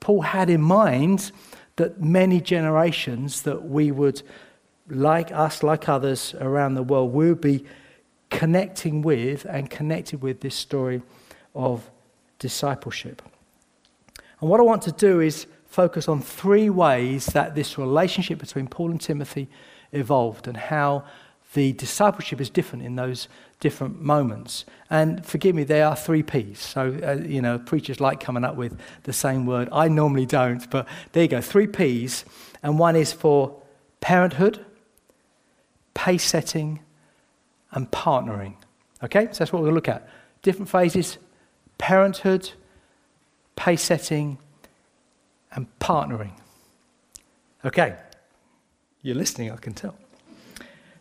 Paul 0.00 0.22
had 0.22 0.50
in 0.50 0.60
mind 0.60 1.30
that 1.76 2.00
many 2.00 2.40
generations 2.40 3.42
that 3.42 3.64
we 3.64 3.90
would 3.90 4.22
like 4.88 5.32
us, 5.32 5.62
like 5.62 5.88
others 5.88 6.34
around 6.40 6.74
the 6.74 6.82
world, 6.82 7.12
will 7.12 7.34
be 7.34 7.64
connecting 8.30 9.02
with 9.02 9.44
and 9.44 9.70
connected 9.70 10.22
with 10.22 10.40
this 10.40 10.54
story 10.54 11.02
of 11.54 11.90
discipleship. 12.38 13.22
And 14.40 14.50
what 14.50 14.60
I 14.60 14.62
want 14.62 14.82
to 14.82 14.92
do 14.92 15.20
is 15.20 15.46
focus 15.66 16.08
on 16.08 16.20
three 16.20 16.70
ways 16.70 17.26
that 17.26 17.54
this 17.54 17.78
relationship 17.78 18.38
between 18.38 18.68
Paul 18.68 18.90
and 18.90 19.00
Timothy 19.00 19.48
evolved 19.92 20.46
and 20.46 20.56
how 20.56 21.04
the 21.54 21.72
discipleship 21.72 22.40
is 22.40 22.50
different 22.50 22.84
in 22.84 22.96
those 22.96 23.28
different 23.60 24.02
moments. 24.02 24.64
And 24.90 25.24
forgive 25.24 25.54
me, 25.54 25.64
there 25.64 25.86
are 25.86 25.96
three 25.96 26.22
P's. 26.22 26.58
So, 26.58 26.98
uh, 27.02 27.24
you 27.24 27.40
know, 27.40 27.58
preachers 27.58 28.00
like 28.00 28.20
coming 28.20 28.44
up 28.44 28.56
with 28.56 28.78
the 29.04 29.12
same 29.12 29.46
word. 29.46 29.68
I 29.72 29.88
normally 29.88 30.26
don't, 30.26 30.68
but 30.70 30.86
there 31.12 31.22
you 31.22 31.28
go, 31.28 31.40
three 31.40 31.66
P's. 31.66 32.24
And 32.62 32.78
one 32.78 32.96
is 32.96 33.12
for 33.12 33.60
parenthood, 34.00 34.64
pace 35.94 36.24
setting, 36.24 36.80
and 37.72 37.90
partnering. 37.90 38.54
Okay, 39.02 39.28
so 39.32 39.38
that's 39.38 39.52
what 39.52 39.60
we're 39.62 39.70
going 39.70 39.72
to 39.72 39.74
look 39.74 39.88
at. 39.88 40.08
Different 40.42 40.68
phases 40.68 41.18
parenthood, 41.78 42.50
pace 43.56 43.82
setting, 43.82 44.38
and 45.52 45.66
partnering. 45.78 46.32
Okay, 47.64 47.96
you're 49.02 49.16
listening, 49.16 49.50
I 49.50 49.56
can 49.56 49.72
tell. 49.74 49.96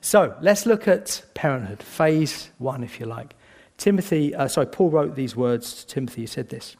So 0.03 0.35
let's 0.41 0.65
look 0.65 0.85
at 0.85 1.23
parenthood, 1.33 1.81
phase 1.81 2.49
one, 2.57 2.83
if 2.83 2.99
you 2.99 3.05
like. 3.05 3.35
Timothy, 3.77 4.35
uh, 4.35 4.49
sorry, 4.49 4.67
Paul 4.67 4.89
wrote 4.89 5.15
these 5.15 5.33
words 5.33 5.75
to 5.75 5.87
Timothy. 5.87 6.21
He 6.23 6.27
said 6.27 6.49
this 6.49 6.75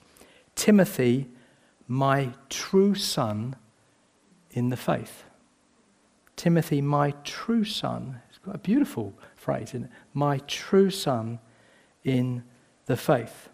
Timothy, 0.56 1.30
my 1.88 2.34
true 2.50 2.96
son 2.96 3.56
in 4.52 4.72
the 4.72 4.76
faith. 4.76 5.24
Timothy, 6.36 6.82
my 6.82 7.12
true 7.24 7.64
son. 7.64 8.20
It's 8.28 8.40
got 8.40 8.56
a 8.56 8.60
beautiful 8.60 9.14
phrase 9.38 9.74
in 9.74 9.86
it. 9.86 9.90
My 10.14 10.40
true 10.40 10.90
son 10.90 11.40
in 12.04 12.44
the 12.88 12.98
faith. 12.98 13.48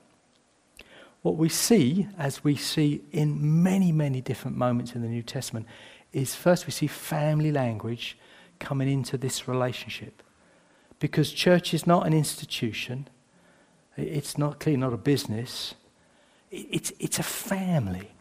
What 1.22 1.36
we 1.36 1.48
see, 1.48 2.08
as 2.18 2.44
we 2.44 2.56
see 2.56 3.04
in 3.12 3.62
many, 3.62 3.92
many 3.92 4.20
different 4.20 4.58
moments 4.58 4.96
in 4.96 5.04
the 5.04 5.08
New 5.08 5.22
Testament, 5.22 5.68
is 6.12 6.34
first 6.34 6.66
we 6.66 6.72
see 6.72 6.88
family 6.88 7.52
language 7.52 8.18
coming 8.60 8.90
into 8.90 9.18
this 9.18 9.48
relationship. 9.48 10.22
Because 11.00 11.32
church 11.32 11.74
is 11.74 11.88
not 11.88 12.06
an 12.06 12.14
institution, 12.14 13.08
it's 13.96 14.38
not 14.38 14.60
clearly 14.60 14.80
not 14.80 14.94
a 14.94 14.98
business, 14.98 15.76
it's, 16.52 16.92
it's 17.00 17.20
a 17.20 17.24
family. 17.24 18.12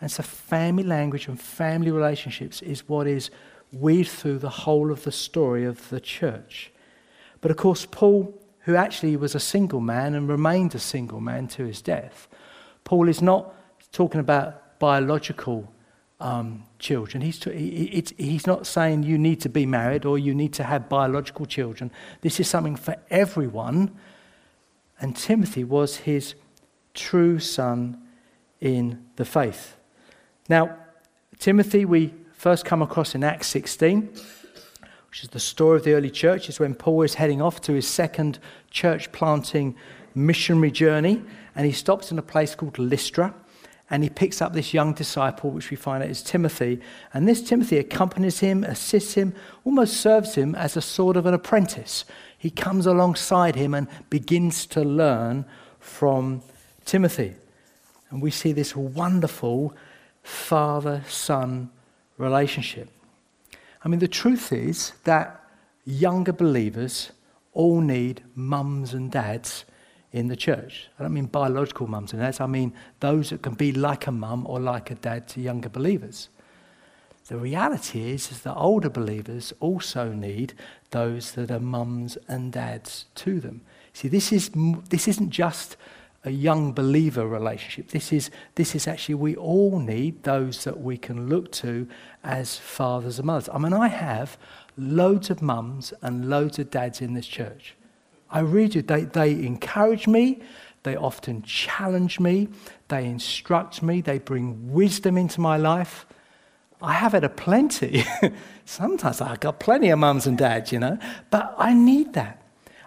And 0.00 0.10
so, 0.10 0.22
family 0.22 0.82
language 0.82 1.28
and 1.28 1.40
family 1.40 1.90
relationships 1.90 2.60
is 2.62 2.88
what 2.88 3.06
is 3.06 3.30
weaved 3.72 4.10
through 4.10 4.38
the 4.38 4.48
whole 4.48 4.90
of 4.90 5.04
the 5.04 5.12
story 5.12 5.64
of 5.64 5.88
the 5.90 6.00
church. 6.00 6.72
But 7.40 7.50
of 7.50 7.56
course, 7.56 7.86
Paul, 7.90 8.38
who 8.60 8.74
actually 8.74 9.16
was 9.16 9.34
a 9.34 9.40
single 9.40 9.80
man 9.80 10.14
and 10.14 10.28
remained 10.28 10.74
a 10.74 10.78
single 10.78 11.20
man 11.20 11.48
to 11.48 11.64
his 11.64 11.80
death, 11.80 12.28
Paul 12.84 13.08
is 13.08 13.22
not 13.22 13.54
talking 13.92 14.20
about 14.20 14.78
biological 14.78 15.72
um, 16.22 16.64
children. 16.78 17.20
He's, 17.20 17.42
he, 17.42 18.04
he's 18.16 18.46
not 18.46 18.66
saying 18.66 19.02
you 19.02 19.18
need 19.18 19.40
to 19.40 19.48
be 19.48 19.66
married 19.66 20.04
or 20.04 20.18
you 20.18 20.34
need 20.34 20.52
to 20.54 20.62
have 20.62 20.88
biological 20.88 21.44
children. 21.46 21.90
This 22.20 22.38
is 22.38 22.48
something 22.48 22.76
for 22.76 22.96
everyone. 23.10 23.90
And 25.00 25.16
Timothy 25.16 25.64
was 25.64 25.96
his 25.98 26.34
true 26.94 27.40
son 27.40 28.00
in 28.60 29.04
the 29.16 29.24
faith. 29.24 29.76
Now, 30.48 30.76
Timothy, 31.38 31.84
we 31.84 32.14
first 32.32 32.64
come 32.64 32.82
across 32.82 33.16
in 33.16 33.24
Acts 33.24 33.48
16, 33.48 34.02
which 35.10 35.24
is 35.24 35.30
the 35.30 35.40
story 35.40 35.78
of 35.78 35.84
the 35.84 35.94
early 35.94 36.10
church. 36.10 36.48
It's 36.48 36.60
when 36.60 36.76
Paul 36.76 37.02
is 37.02 37.14
heading 37.14 37.42
off 37.42 37.60
to 37.62 37.72
his 37.72 37.88
second 37.88 38.38
church 38.70 39.10
planting 39.10 39.74
missionary 40.14 40.70
journey, 40.70 41.20
and 41.56 41.66
he 41.66 41.72
stops 41.72 42.12
in 42.12 42.18
a 42.18 42.22
place 42.22 42.54
called 42.54 42.78
Lystra 42.78 43.34
and 43.92 44.02
he 44.02 44.08
picks 44.08 44.40
up 44.40 44.54
this 44.54 44.72
young 44.72 44.94
disciple, 44.94 45.50
which 45.50 45.70
we 45.70 45.76
find 45.76 46.02
out 46.02 46.08
is 46.08 46.22
Timothy. 46.22 46.80
And 47.12 47.28
this 47.28 47.42
Timothy 47.42 47.76
accompanies 47.76 48.38
him, 48.38 48.64
assists 48.64 49.12
him, 49.12 49.34
almost 49.66 49.98
serves 49.98 50.34
him 50.34 50.54
as 50.54 50.78
a 50.78 50.80
sort 50.80 51.14
of 51.18 51.26
an 51.26 51.34
apprentice. 51.34 52.06
He 52.38 52.48
comes 52.48 52.86
alongside 52.86 53.54
him 53.54 53.74
and 53.74 53.86
begins 54.08 54.64
to 54.68 54.80
learn 54.80 55.44
from 55.78 56.40
Timothy. 56.86 57.34
And 58.08 58.22
we 58.22 58.30
see 58.30 58.52
this 58.52 58.74
wonderful 58.74 59.76
father 60.22 61.02
son 61.06 61.68
relationship. 62.16 62.88
I 63.84 63.88
mean, 63.88 64.00
the 64.00 64.08
truth 64.08 64.54
is 64.54 64.92
that 65.04 65.38
younger 65.84 66.32
believers 66.32 67.12
all 67.52 67.82
need 67.82 68.22
mums 68.34 68.94
and 68.94 69.12
dads 69.12 69.66
in 70.12 70.28
the 70.28 70.36
church. 70.36 70.88
I 70.98 71.02
don't 71.02 71.14
mean 71.14 71.26
biological 71.26 71.86
mums 71.86 72.12
and 72.12 72.20
dads, 72.20 72.40
I 72.40 72.46
mean 72.46 72.72
those 73.00 73.30
that 73.30 73.42
can 73.42 73.54
be 73.54 73.72
like 73.72 74.06
a 74.06 74.12
mum 74.12 74.46
or 74.46 74.60
like 74.60 74.90
a 74.90 74.94
dad 74.94 75.26
to 75.28 75.40
younger 75.40 75.68
believers. 75.68 76.28
The 77.28 77.38
reality 77.38 78.10
is, 78.10 78.30
is 78.30 78.42
that 78.42 78.54
older 78.54 78.90
believers 78.90 79.52
also 79.60 80.12
need 80.12 80.54
those 80.90 81.32
that 81.32 81.50
are 81.50 81.60
mums 81.60 82.18
and 82.28 82.52
dads 82.52 83.06
to 83.16 83.40
them. 83.40 83.62
See, 83.92 84.08
this, 84.08 84.32
is, 84.32 84.50
this 84.90 85.06
isn't 85.08 85.30
just 85.30 85.76
a 86.24 86.30
young 86.30 86.72
believer 86.72 87.26
relationship. 87.26 87.88
This 87.88 88.12
is, 88.12 88.30
this 88.56 88.74
is 88.74 88.86
actually, 88.86 89.14
we 89.16 89.36
all 89.36 89.78
need 89.78 90.24
those 90.24 90.64
that 90.64 90.80
we 90.80 90.96
can 90.96 91.28
look 91.28 91.50
to 91.52 91.88
as 92.22 92.58
fathers 92.58 93.18
and 93.18 93.26
mothers. 93.26 93.48
I 93.52 93.58
mean, 93.58 93.72
I 93.72 93.88
have 93.88 94.36
loads 94.76 95.30
of 95.30 95.42
mums 95.42 95.92
and 96.02 96.28
loads 96.28 96.58
of 96.58 96.70
dads 96.70 97.00
in 97.00 97.14
this 97.14 97.26
church. 97.26 97.76
I 98.32 98.40
read 98.40 98.74
it. 98.74 98.88
They, 98.88 99.04
they 99.04 99.32
encourage 99.32 100.08
me. 100.08 100.40
They 100.82 100.96
often 100.96 101.42
challenge 101.42 102.18
me. 102.18 102.48
They 102.88 103.04
instruct 103.04 103.82
me. 103.82 104.00
They 104.00 104.18
bring 104.18 104.72
wisdom 104.72 105.16
into 105.16 105.40
my 105.40 105.56
life. 105.56 106.06
I 106.80 106.94
have 106.94 107.14
it 107.14 107.22
a 107.22 107.28
plenty. 107.28 108.04
Sometimes 108.64 109.20
I've 109.20 109.38
got 109.38 109.60
plenty 109.60 109.90
of 109.90 109.98
mums 109.98 110.26
and 110.26 110.36
dads, 110.36 110.72
you 110.72 110.80
know, 110.80 110.98
but 111.30 111.54
I 111.56 111.74
need 111.74 112.14
that. 112.14 112.42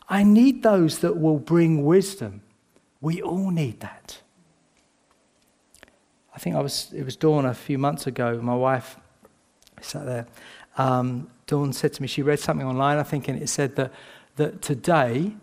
I 0.09 0.23
need 0.23 0.63
those 0.63 0.99
that 0.99 1.17
will 1.17 1.39
bring 1.39 1.85
wisdom. 1.85 2.41
We 2.99 3.21
all 3.21 3.51
need 3.51 3.79
that. 3.79 4.21
I 6.35 6.39
think 6.39 6.55
I 6.55 6.59
was, 6.59 6.91
it 6.93 7.03
was 7.03 7.15
Dawn 7.15 7.45
a 7.45 7.53
few 7.53 7.77
months 7.77 8.07
ago, 8.07 8.41
my 8.41 8.55
wife 8.55 8.97
sat 9.79 10.05
there. 10.05 10.27
Um, 10.77 11.29
Dawn 11.47 11.71
said 11.71 11.93
to 11.93 12.01
me, 12.01 12.07
she 12.09 12.21
read 12.21 12.39
something 12.39 12.67
online, 12.67 12.97
I 12.97 13.03
think, 13.03 13.29
and 13.29 13.41
it 13.41 13.47
said 13.47 13.77
that, 13.77 13.93
that 14.35 14.61
today 14.61 15.35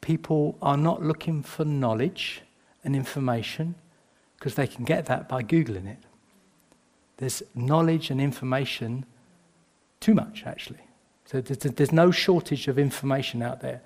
people 0.00 0.56
are 0.62 0.76
not 0.76 1.02
looking 1.02 1.42
for 1.42 1.64
knowledge 1.64 2.42
and 2.84 2.94
information 2.96 3.74
because 4.38 4.54
they 4.54 4.66
can 4.66 4.84
get 4.84 5.06
that 5.06 5.28
by 5.28 5.42
Googling 5.42 5.86
it. 5.86 5.98
There's 7.18 7.42
knowledge 7.54 8.10
and 8.10 8.20
information 8.20 9.04
too 10.00 10.14
much, 10.14 10.44
actually. 10.46 10.80
So 11.24 11.40
there's 11.40 11.92
no 11.92 12.10
shortage 12.10 12.68
of 12.68 12.78
information 12.78 13.42
out 13.42 13.60
there. 13.60 13.82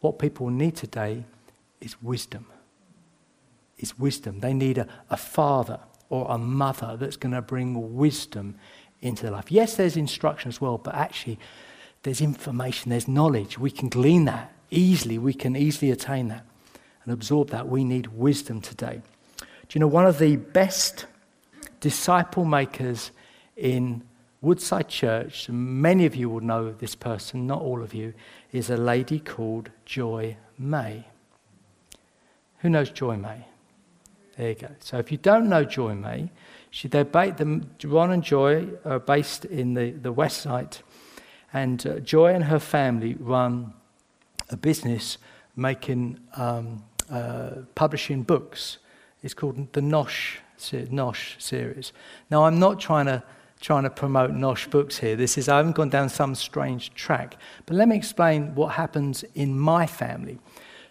What 0.00 0.18
people 0.18 0.50
need 0.50 0.76
today 0.76 1.24
is 1.80 2.02
wisdom. 2.02 2.46
Is 3.78 3.98
wisdom. 3.98 4.40
They 4.40 4.52
need 4.52 4.78
a, 4.78 4.86
a 5.08 5.16
father 5.16 5.80
or 6.10 6.26
a 6.28 6.36
mother 6.36 6.96
that's 6.98 7.16
going 7.16 7.32
to 7.32 7.40
bring 7.40 7.96
wisdom 7.96 8.56
into 9.00 9.22
their 9.22 9.32
life. 9.32 9.50
Yes, 9.50 9.76
there's 9.76 9.96
instruction 9.96 10.48
as 10.48 10.60
well, 10.60 10.76
but 10.76 10.94
actually, 10.94 11.38
there's 12.02 12.20
information, 12.20 12.90
there's 12.90 13.08
knowledge. 13.08 13.58
We 13.58 13.70
can 13.70 13.88
glean 13.88 14.24
that 14.24 14.52
easily. 14.70 15.18
We 15.18 15.34
can 15.34 15.56
easily 15.56 15.90
attain 15.90 16.28
that 16.28 16.44
and 17.04 17.12
absorb 17.12 17.50
that. 17.50 17.68
We 17.68 17.84
need 17.84 18.08
wisdom 18.08 18.60
today. 18.60 19.02
Do 19.38 19.46
you 19.78 19.80
know 19.80 19.86
one 19.86 20.06
of 20.06 20.18
the 20.18 20.36
best 20.36 21.06
disciple 21.80 22.44
makers 22.44 23.10
in 23.56 24.02
Woodside 24.40 24.88
Church, 24.88 25.48
many 25.48 26.04
of 26.04 26.16
you 26.16 26.28
will 26.28 26.40
know 26.40 26.72
this 26.72 26.96
person, 26.96 27.46
not 27.46 27.62
all 27.62 27.80
of 27.80 27.94
you, 27.94 28.12
is 28.50 28.70
a 28.70 28.76
lady 28.76 29.20
called 29.20 29.70
Joy 29.84 30.36
May. 30.58 31.04
Who 32.58 32.68
knows 32.68 32.90
Joy 32.90 33.16
May? 33.16 33.46
There 34.36 34.48
you 34.48 34.54
go. 34.56 34.68
So 34.80 34.98
if 34.98 35.12
you 35.12 35.18
don't 35.18 35.48
know 35.48 35.64
Joy 35.64 35.94
May, 35.94 36.30
she, 36.70 36.88
they're 36.88 37.04
ba- 37.04 37.34
the, 37.36 37.64
Ron 37.86 38.10
and 38.10 38.22
Joy 38.24 38.68
are 38.84 38.98
based 38.98 39.44
in 39.44 39.74
the, 39.74 39.90
the 39.90 40.10
West 40.12 40.38
Side, 40.38 40.78
and 41.52 41.86
uh, 41.86 41.98
Joy 42.00 42.34
and 42.34 42.44
her 42.44 42.58
family 42.58 43.16
run 43.18 43.72
a 44.50 44.56
business 44.56 45.18
making, 45.56 46.18
um, 46.36 46.82
uh, 47.10 47.62
publishing 47.74 48.22
books. 48.22 48.78
It's 49.22 49.34
called 49.34 49.72
the 49.72 49.80
Nosh, 49.80 50.38
Nosh 50.58 51.40
series. 51.40 51.92
Now, 52.30 52.44
I'm 52.44 52.58
not 52.58 52.80
trying 52.80 53.06
to 53.06 53.22
trying 53.60 53.84
to 53.84 53.90
promote 53.90 54.32
Nosh 54.32 54.68
books 54.68 54.98
here. 54.98 55.14
This 55.14 55.38
is 55.38 55.48
I 55.48 55.58
haven't 55.58 55.76
gone 55.76 55.88
down 55.88 56.08
some 56.08 56.34
strange 56.34 56.92
track, 56.94 57.36
but 57.64 57.76
let 57.76 57.86
me 57.86 57.94
explain 57.94 58.56
what 58.56 58.72
happens 58.72 59.24
in 59.36 59.56
my 59.56 59.86
family. 59.86 60.40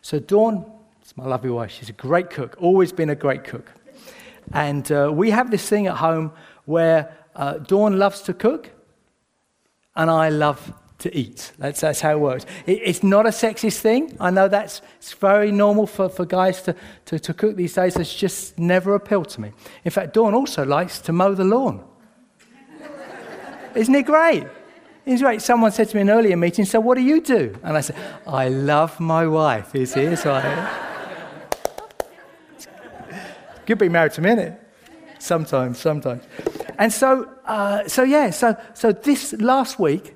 So 0.02 0.20
Dawn 0.20 0.66
it's 1.12 1.18
my 1.18 1.26
lovely 1.26 1.50
wife. 1.50 1.72
She's 1.72 1.90
a 1.90 1.94
great 1.94 2.30
cook, 2.30 2.56
always 2.58 2.94
been 2.94 3.10
a 3.10 3.16
great 3.16 3.44
cook. 3.44 3.70
And 4.54 4.90
uh, 4.90 5.12
we 5.14 5.32
have 5.32 5.52
this 5.52 5.68
thing 5.68 5.88
at 5.88 5.98
home 5.98 6.32
where 6.64 7.14
uh, 7.36 7.58
Dawn 7.58 8.00
loves 8.00 8.22
to 8.22 8.34
cook 8.34 8.72
and 10.02 10.10
I 10.10 10.30
love 10.30 10.74
to 10.98 11.16
eat. 11.16 11.52
That's, 11.60 11.82
that's 11.82 12.02
how 12.02 12.12
it 12.14 12.20
works. 12.20 12.46
It, 12.66 12.80
it's 12.84 13.04
not 13.04 13.28
a 13.28 13.30
sexist 13.30 13.82
thing. 13.82 14.18
I 14.20 14.32
know 14.32 14.48
that's 14.48 14.82
it's 14.98 15.14
very 15.14 15.52
normal 15.52 15.86
for, 15.86 16.10
for 16.10 16.26
guys 16.26 16.64
to, 16.64 16.76
to, 17.06 17.20
to 17.20 17.34
cook 17.36 17.56
these 17.56 17.74
days. 17.74 17.96
It's 17.98 18.16
just 18.16 18.58
never 18.58 18.96
appealed 18.96 19.30
to 19.30 19.42
me. 19.42 19.52
In 19.86 19.92
fact, 19.92 20.16
Dawn 20.16 20.34
also 20.34 20.66
likes 20.66 21.00
to 21.02 21.14
mow 21.14 21.36
the 21.36 21.44
lawn. 21.44 21.84
Isn't 23.76 23.94
it 23.94 24.08
great? 24.08 24.48
It's 25.06 25.22
great. 25.22 25.44
Someone 25.44 25.72
said 25.72 25.90
to 25.90 25.96
me 25.96 26.02
in 26.02 26.10
an 26.10 26.18
earlier 26.18 26.36
meeting, 26.36 26.66
so 26.66 26.80
what 26.80 26.96
do 26.96 27.02
you 27.02 27.22
do? 27.22 27.56
And 27.64 27.78
I 27.78 27.82
said, 27.82 27.96
I 28.26 28.50
love 28.50 29.00
my 29.00 29.28
wife. 29.28 29.76
Is 29.76 29.94
here, 29.94 30.16
so 30.16 30.34
I... 30.34 30.88
You'd 33.68 33.78
be 33.78 33.90
married 33.90 34.14
to 34.14 34.22
me, 34.22 34.32
innit? 34.32 34.58
Sometimes, 35.20 35.80
sometimes. 35.80 36.24
And 36.82 36.92
so, 36.92 37.30
uh, 37.46 37.88
so 37.88 38.02
yeah, 38.02 38.32
so, 38.32 38.58
so 38.74 38.92
this 38.92 39.34
last 39.34 39.78
week, 39.78 40.16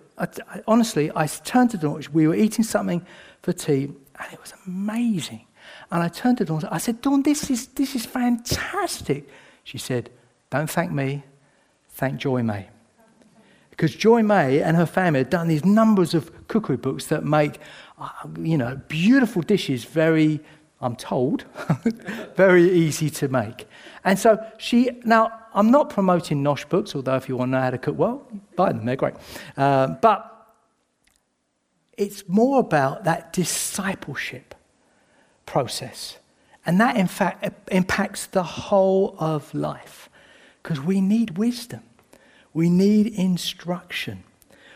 honestly, 0.65 1.11
I 1.15 1.27
turned 1.27 1.69
to 1.69 1.77
Dawn. 1.77 2.03
We 2.11 2.27
were 2.27 2.33
eating 2.33 2.65
something 2.65 3.05
for 3.43 3.53
tea, 3.53 3.83
and 3.83 4.33
it 4.33 4.41
was 4.41 4.51
amazing. 4.65 5.45
And 5.91 6.01
I 6.01 6.07
turned 6.07 6.39
to 6.39 6.45
Dawn. 6.45 6.67
I 6.71 6.79
said, 6.79 7.03
Dawn, 7.03 7.21
this 7.21 7.51
is, 7.51 7.67
this 7.67 7.93
is 7.93 8.07
fantastic. 8.07 9.29
She 9.63 9.77
said, 9.77 10.09
Don't 10.49 10.67
thank 10.67 10.91
me, 10.91 11.23
thank 11.89 12.19
Joy 12.19 12.41
May. 12.41 12.67
Because 13.69 13.93
Joy 13.93 14.23
May 14.23 14.63
and 14.63 14.75
her 14.75 14.87
family 14.87 15.19
have 15.19 15.29
done 15.29 15.47
these 15.47 15.65
numbers 15.65 16.15
of 16.15 16.47
cookery 16.47 16.77
books 16.77 17.05
that 17.07 17.23
make, 17.23 17.59
uh, 17.99 18.09
you 18.39 18.57
know, 18.57 18.81
beautiful 18.87 19.43
dishes 19.43 19.83
very 19.83 20.39
I'm 20.85 20.95
told, 20.95 21.45
very 22.35 22.69
easy 22.71 23.09
to 23.09 23.27
make. 23.27 23.67
And 24.03 24.19
so 24.19 24.37
she, 24.59 24.91
now 25.03 25.31
I'm 25.55 25.71
not 25.71 25.89
promoting 25.89 26.43
Nosh 26.43 26.69
books, 26.69 26.95
although 26.95 27.15
if 27.15 27.27
you 27.27 27.35
want 27.35 27.49
to 27.49 27.51
know 27.53 27.61
how 27.61 27.71
to 27.71 27.79
cook 27.79 27.97
well, 27.97 28.27
buy 28.55 28.71
them, 28.71 28.85
they're 28.85 28.95
great. 28.95 29.15
Uh, 29.57 29.87
but 29.87 30.31
it's 31.97 32.29
more 32.29 32.59
about 32.59 33.03
that 33.05 33.33
discipleship 33.33 34.53
process. 35.47 36.19
And 36.67 36.79
that, 36.79 36.97
in 36.97 37.07
fact, 37.07 37.71
impacts 37.71 38.27
the 38.27 38.43
whole 38.43 39.15
of 39.17 39.51
life 39.55 40.07
because 40.61 40.79
we 40.79 41.01
need 41.01 41.39
wisdom, 41.39 41.81
we 42.53 42.69
need 42.69 43.07
instruction. 43.07 44.23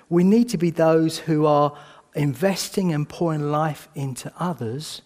We 0.10 0.24
need 0.24 0.50
to 0.50 0.58
be 0.58 0.72
those 0.72 1.20
who 1.20 1.46
are 1.46 1.78
investing 2.16 2.92
and 2.92 3.08
pouring 3.08 3.52
life 3.52 3.88
into 3.94 4.34
others 4.40 5.04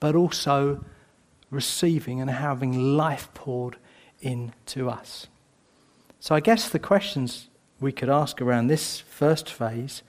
but 0.00 0.16
also 0.16 0.84
receiving 1.50 2.20
and 2.20 2.30
having 2.30 2.96
life 2.96 3.28
poured 3.34 3.76
into 4.20 4.88
us. 4.88 5.26
So 6.18 6.34
I 6.34 6.40
guess 6.40 6.68
the 6.68 6.78
questions 6.78 7.48
we 7.80 7.92
could 7.92 8.08
ask 8.08 8.40
around 8.40 8.66
this 8.66 9.00
first 9.00 9.50
phase 9.50 10.02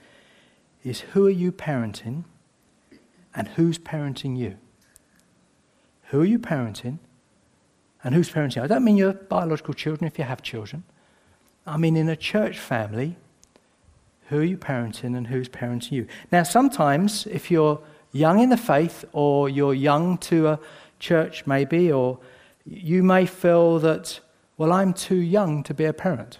is 0.84 1.00
who 1.00 1.26
are 1.26 1.30
you 1.30 1.52
parenting 1.52 2.24
and 3.34 3.48
who's 3.48 3.78
parenting 3.78 4.36
you? 4.36 4.58
Who 6.08 6.20
are 6.20 6.26
you 6.26 6.38
parenting 6.38 6.98
and 8.04 8.14
who's 8.14 8.30
parenting? 8.30 8.56
You? 8.56 8.62
I 8.62 8.66
don't 8.66 8.84
mean 8.84 8.96
your 8.96 9.14
biological 9.14 9.74
children 9.74 10.06
if 10.06 10.18
you 10.18 10.24
have 10.24 10.42
children. 10.42 10.84
I 11.66 11.76
mean 11.76 11.96
in 11.96 12.08
a 12.08 12.16
church 12.16 12.58
family, 12.58 13.16
who 14.28 14.40
are 14.40 14.44
you 14.44 14.58
parenting 14.58 15.16
and 15.16 15.26
who's 15.26 15.48
parenting 15.48 15.92
you? 15.92 16.06
Now, 16.30 16.42
sometimes 16.42 17.26
if 17.26 17.50
you're 17.50 17.80
young 18.12 18.38
in 18.40 18.50
the 18.50 18.56
faith, 18.56 19.04
or 19.12 19.48
you're 19.48 19.74
young 19.74 20.18
to 20.18 20.48
a 20.48 20.60
church 20.98 21.46
maybe, 21.46 21.90
or 21.90 22.18
you 22.64 23.02
may 23.02 23.26
feel 23.26 23.78
that, 23.80 24.20
well, 24.56 24.72
I'm 24.72 24.92
too 24.92 25.16
young 25.16 25.62
to 25.64 25.74
be 25.74 25.84
a 25.84 25.92
parent 25.92 26.38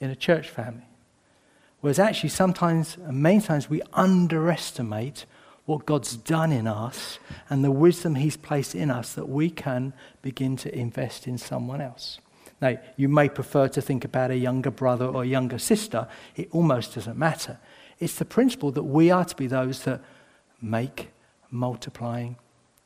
in 0.00 0.10
a 0.10 0.16
church 0.16 0.48
family. 0.48 0.86
Whereas 1.80 1.98
actually, 1.98 2.30
sometimes, 2.30 2.96
and 2.96 3.22
many 3.22 3.40
times, 3.40 3.68
we 3.68 3.82
underestimate 3.92 5.26
what 5.66 5.86
God's 5.86 6.16
done 6.16 6.52
in 6.52 6.66
us 6.66 7.18
and 7.48 7.64
the 7.64 7.70
wisdom 7.70 8.16
He's 8.16 8.36
placed 8.36 8.74
in 8.74 8.90
us 8.90 9.12
that 9.14 9.28
we 9.28 9.50
can 9.50 9.92
begin 10.22 10.56
to 10.58 10.76
invest 10.76 11.26
in 11.26 11.38
someone 11.38 11.80
else. 11.80 12.18
Now, 12.60 12.78
you 12.96 13.08
may 13.08 13.28
prefer 13.28 13.68
to 13.68 13.82
think 13.82 14.04
about 14.04 14.30
a 14.30 14.36
younger 14.36 14.70
brother 14.70 15.06
or 15.06 15.24
a 15.24 15.26
younger 15.26 15.58
sister. 15.58 16.06
It 16.36 16.48
almost 16.52 16.94
doesn't 16.94 17.18
matter. 17.18 17.58
It's 17.98 18.14
the 18.14 18.24
principle 18.24 18.70
that 18.72 18.84
we 18.84 19.10
are 19.10 19.24
to 19.24 19.36
be 19.36 19.48
those 19.48 19.82
that 19.82 20.00
make 20.62 21.10
multiplying 21.50 22.36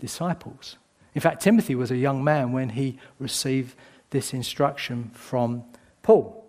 disciples. 0.00 0.76
In 1.14 1.20
fact, 1.20 1.42
Timothy 1.42 1.74
was 1.74 1.90
a 1.90 1.96
young 1.96 2.24
man 2.24 2.52
when 2.52 2.70
he 2.70 2.98
received 3.18 3.76
this 4.10 4.34
instruction 4.34 5.10
from 5.14 5.64
Paul. 6.02 6.44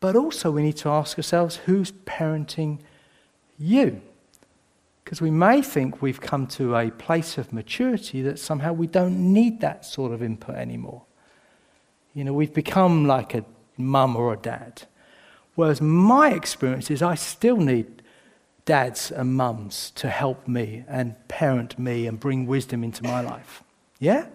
But 0.00 0.16
also, 0.16 0.50
we 0.50 0.62
need 0.62 0.76
to 0.78 0.88
ask 0.88 1.18
ourselves 1.18 1.56
who's 1.56 1.92
parenting 1.92 2.78
you? 3.58 4.00
Because 5.04 5.20
we 5.20 5.30
may 5.30 5.60
think 5.60 6.00
we've 6.00 6.20
come 6.20 6.46
to 6.48 6.76
a 6.76 6.90
place 6.90 7.36
of 7.36 7.52
maturity 7.52 8.22
that 8.22 8.38
somehow 8.38 8.72
we 8.72 8.86
don't 8.86 9.32
need 9.32 9.60
that 9.60 9.84
sort 9.84 10.12
of 10.12 10.22
input 10.22 10.54
anymore. 10.54 11.02
You 12.14 12.24
know, 12.24 12.32
we've 12.32 12.54
become 12.54 13.06
like 13.06 13.34
a 13.34 13.44
mum 13.76 14.16
or 14.16 14.32
a 14.32 14.36
dad. 14.36 14.82
Whereas 15.54 15.80
my 15.80 16.32
experience 16.32 16.90
is 16.90 17.02
I 17.02 17.16
still 17.16 17.56
need 17.56 17.99
dads 18.64 19.10
and 19.10 19.34
mums 19.34 19.90
to 19.92 20.08
help 20.08 20.46
me 20.46 20.84
and 20.88 21.16
parent 21.28 21.78
me 21.78 22.06
and 22.06 22.18
bring 22.18 22.46
wisdom 22.46 22.84
into 22.84 23.02
my 23.02 23.20
life? 23.20 23.62
Yeah? 23.98 24.26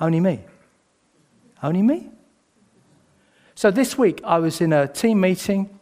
Only 0.00 0.20
me. 0.20 0.40
Only 1.62 1.82
me? 1.82 2.10
So 3.54 3.70
this 3.70 3.96
week 3.96 4.20
I 4.24 4.38
was 4.38 4.60
in 4.60 4.72
a 4.72 4.88
team 4.88 5.20
meeting. 5.20 5.78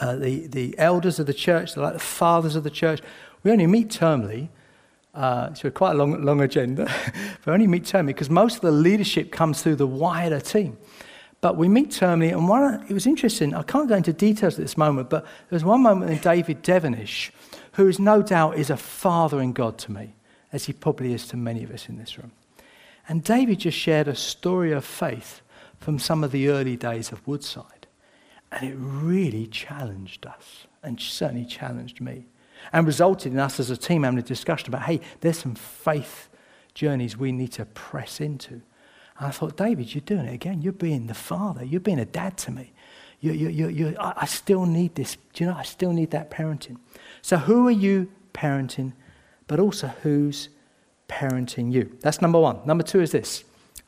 Uh, 0.00 0.16
the, 0.16 0.46
the 0.46 0.74
elders 0.78 1.18
of 1.18 1.26
the 1.26 1.34
church, 1.34 1.76
like 1.76 1.92
the 1.92 1.98
fathers 1.98 2.56
of 2.56 2.64
the 2.64 2.70
church, 2.70 3.00
we 3.42 3.50
only 3.50 3.66
meet 3.66 3.88
termly. 3.88 4.48
Uh, 5.14 5.54
so 5.54 5.70
quite 5.70 5.92
a 5.92 5.94
long, 5.94 6.22
long 6.24 6.40
agenda. 6.40 6.84
but 7.44 7.52
only 7.52 7.66
meet 7.66 7.84
termly 7.84 8.08
because 8.08 8.30
most 8.30 8.56
of 8.56 8.62
the 8.62 8.72
leadership 8.72 9.30
comes 9.30 9.62
through 9.62 9.76
the 9.76 9.86
wider 9.86 10.40
team. 10.40 10.76
But 11.44 11.58
we 11.58 11.68
meet 11.68 11.90
termly, 11.90 12.32
and 12.32 12.48
one, 12.48 12.86
it 12.88 12.94
was 12.94 13.06
interesting. 13.06 13.52
I 13.52 13.62
can't 13.64 13.86
go 13.86 13.96
into 13.96 14.14
details 14.14 14.54
at 14.54 14.60
this 14.60 14.78
moment, 14.78 15.10
but 15.10 15.24
there 15.24 15.56
was 15.56 15.62
one 15.62 15.82
moment 15.82 16.10
in 16.10 16.16
David 16.16 16.62
Devenish, 16.62 17.32
who 17.72 17.86
is 17.86 17.98
no 17.98 18.22
doubt 18.22 18.56
is 18.56 18.70
a 18.70 18.78
father 18.78 19.42
in 19.42 19.52
God 19.52 19.76
to 19.80 19.92
me, 19.92 20.14
as 20.54 20.64
he 20.64 20.72
probably 20.72 21.12
is 21.12 21.26
to 21.26 21.36
many 21.36 21.62
of 21.62 21.70
us 21.70 21.86
in 21.86 21.98
this 21.98 22.16
room. 22.16 22.32
And 23.06 23.22
David 23.22 23.58
just 23.58 23.76
shared 23.76 24.08
a 24.08 24.14
story 24.14 24.72
of 24.72 24.86
faith 24.86 25.42
from 25.80 25.98
some 25.98 26.24
of 26.24 26.32
the 26.32 26.48
early 26.48 26.78
days 26.78 27.12
of 27.12 27.28
Woodside. 27.28 27.88
And 28.50 28.66
it 28.66 28.76
really 28.78 29.46
challenged 29.46 30.24
us, 30.24 30.66
and 30.82 30.98
certainly 30.98 31.44
challenged 31.44 32.00
me, 32.00 32.24
and 32.72 32.86
resulted 32.86 33.34
in 33.34 33.38
us 33.38 33.60
as 33.60 33.68
a 33.68 33.76
team 33.76 34.04
having 34.04 34.18
a 34.18 34.22
discussion 34.22 34.68
about 34.68 34.84
hey, 34.84 35.02
there's 35.20 35.40
some 35.40 35.56
faith 35.56 36.30
journeys 36.72 37.18
we 37.18 37.32
need 37.32 37.52
to 37.52 37.66
press 37.66 38.18
into. 38.18 38.62
And 39.18 39.28
I 39.28 39.30
thought, 39.30 39.56
David, 39.56 39.94
you're 39.94 40.02
doing 40.02 40.26
it 40.26 40.34
again. 40.34 40.62
You're 40.62 40.72
being 40.72 41.06
the 41.06 41.14
father. 41.14 41.64
You're 41.64 41.80
being 41.80 42.00
a 42.00 42.04
dad 42.04 42.36
to 42.38 42.50
me. 42.50 42.72
You, 43.20 43.32
you, 43.32 43.48
you, 43.48 43.68
you, 43.68 43.96
I, 43.98 44.12
I 44.18 44.26
still 44.26 44.66
need 44.66 44.94
this. 44.96 45.16
Do 45.32 45.44
you 45.44 45.50
know, 45.50 45.56
I 45.56 45.62
still 45.62 45.92
need 45.92 46.10
that 46.10 46.30
parenting. 46.30 46.76
So, 47.22 47.36
who 47.36 47.68
are 47.68 47.72
you 47.72 48.10
parenting, 48.34 48.92
but 49.46 49.60
also 49.60 49.88
who's 50.02 50.48
parenting 51.08 51.72
you? 51.72 51.96
That's 52.00 52.20
number 52.20 52.38
one. 52.38 52.58
Number 52.66 52.84
two 52.84 53.00
is 53.00 53.12
this 53.12 53.44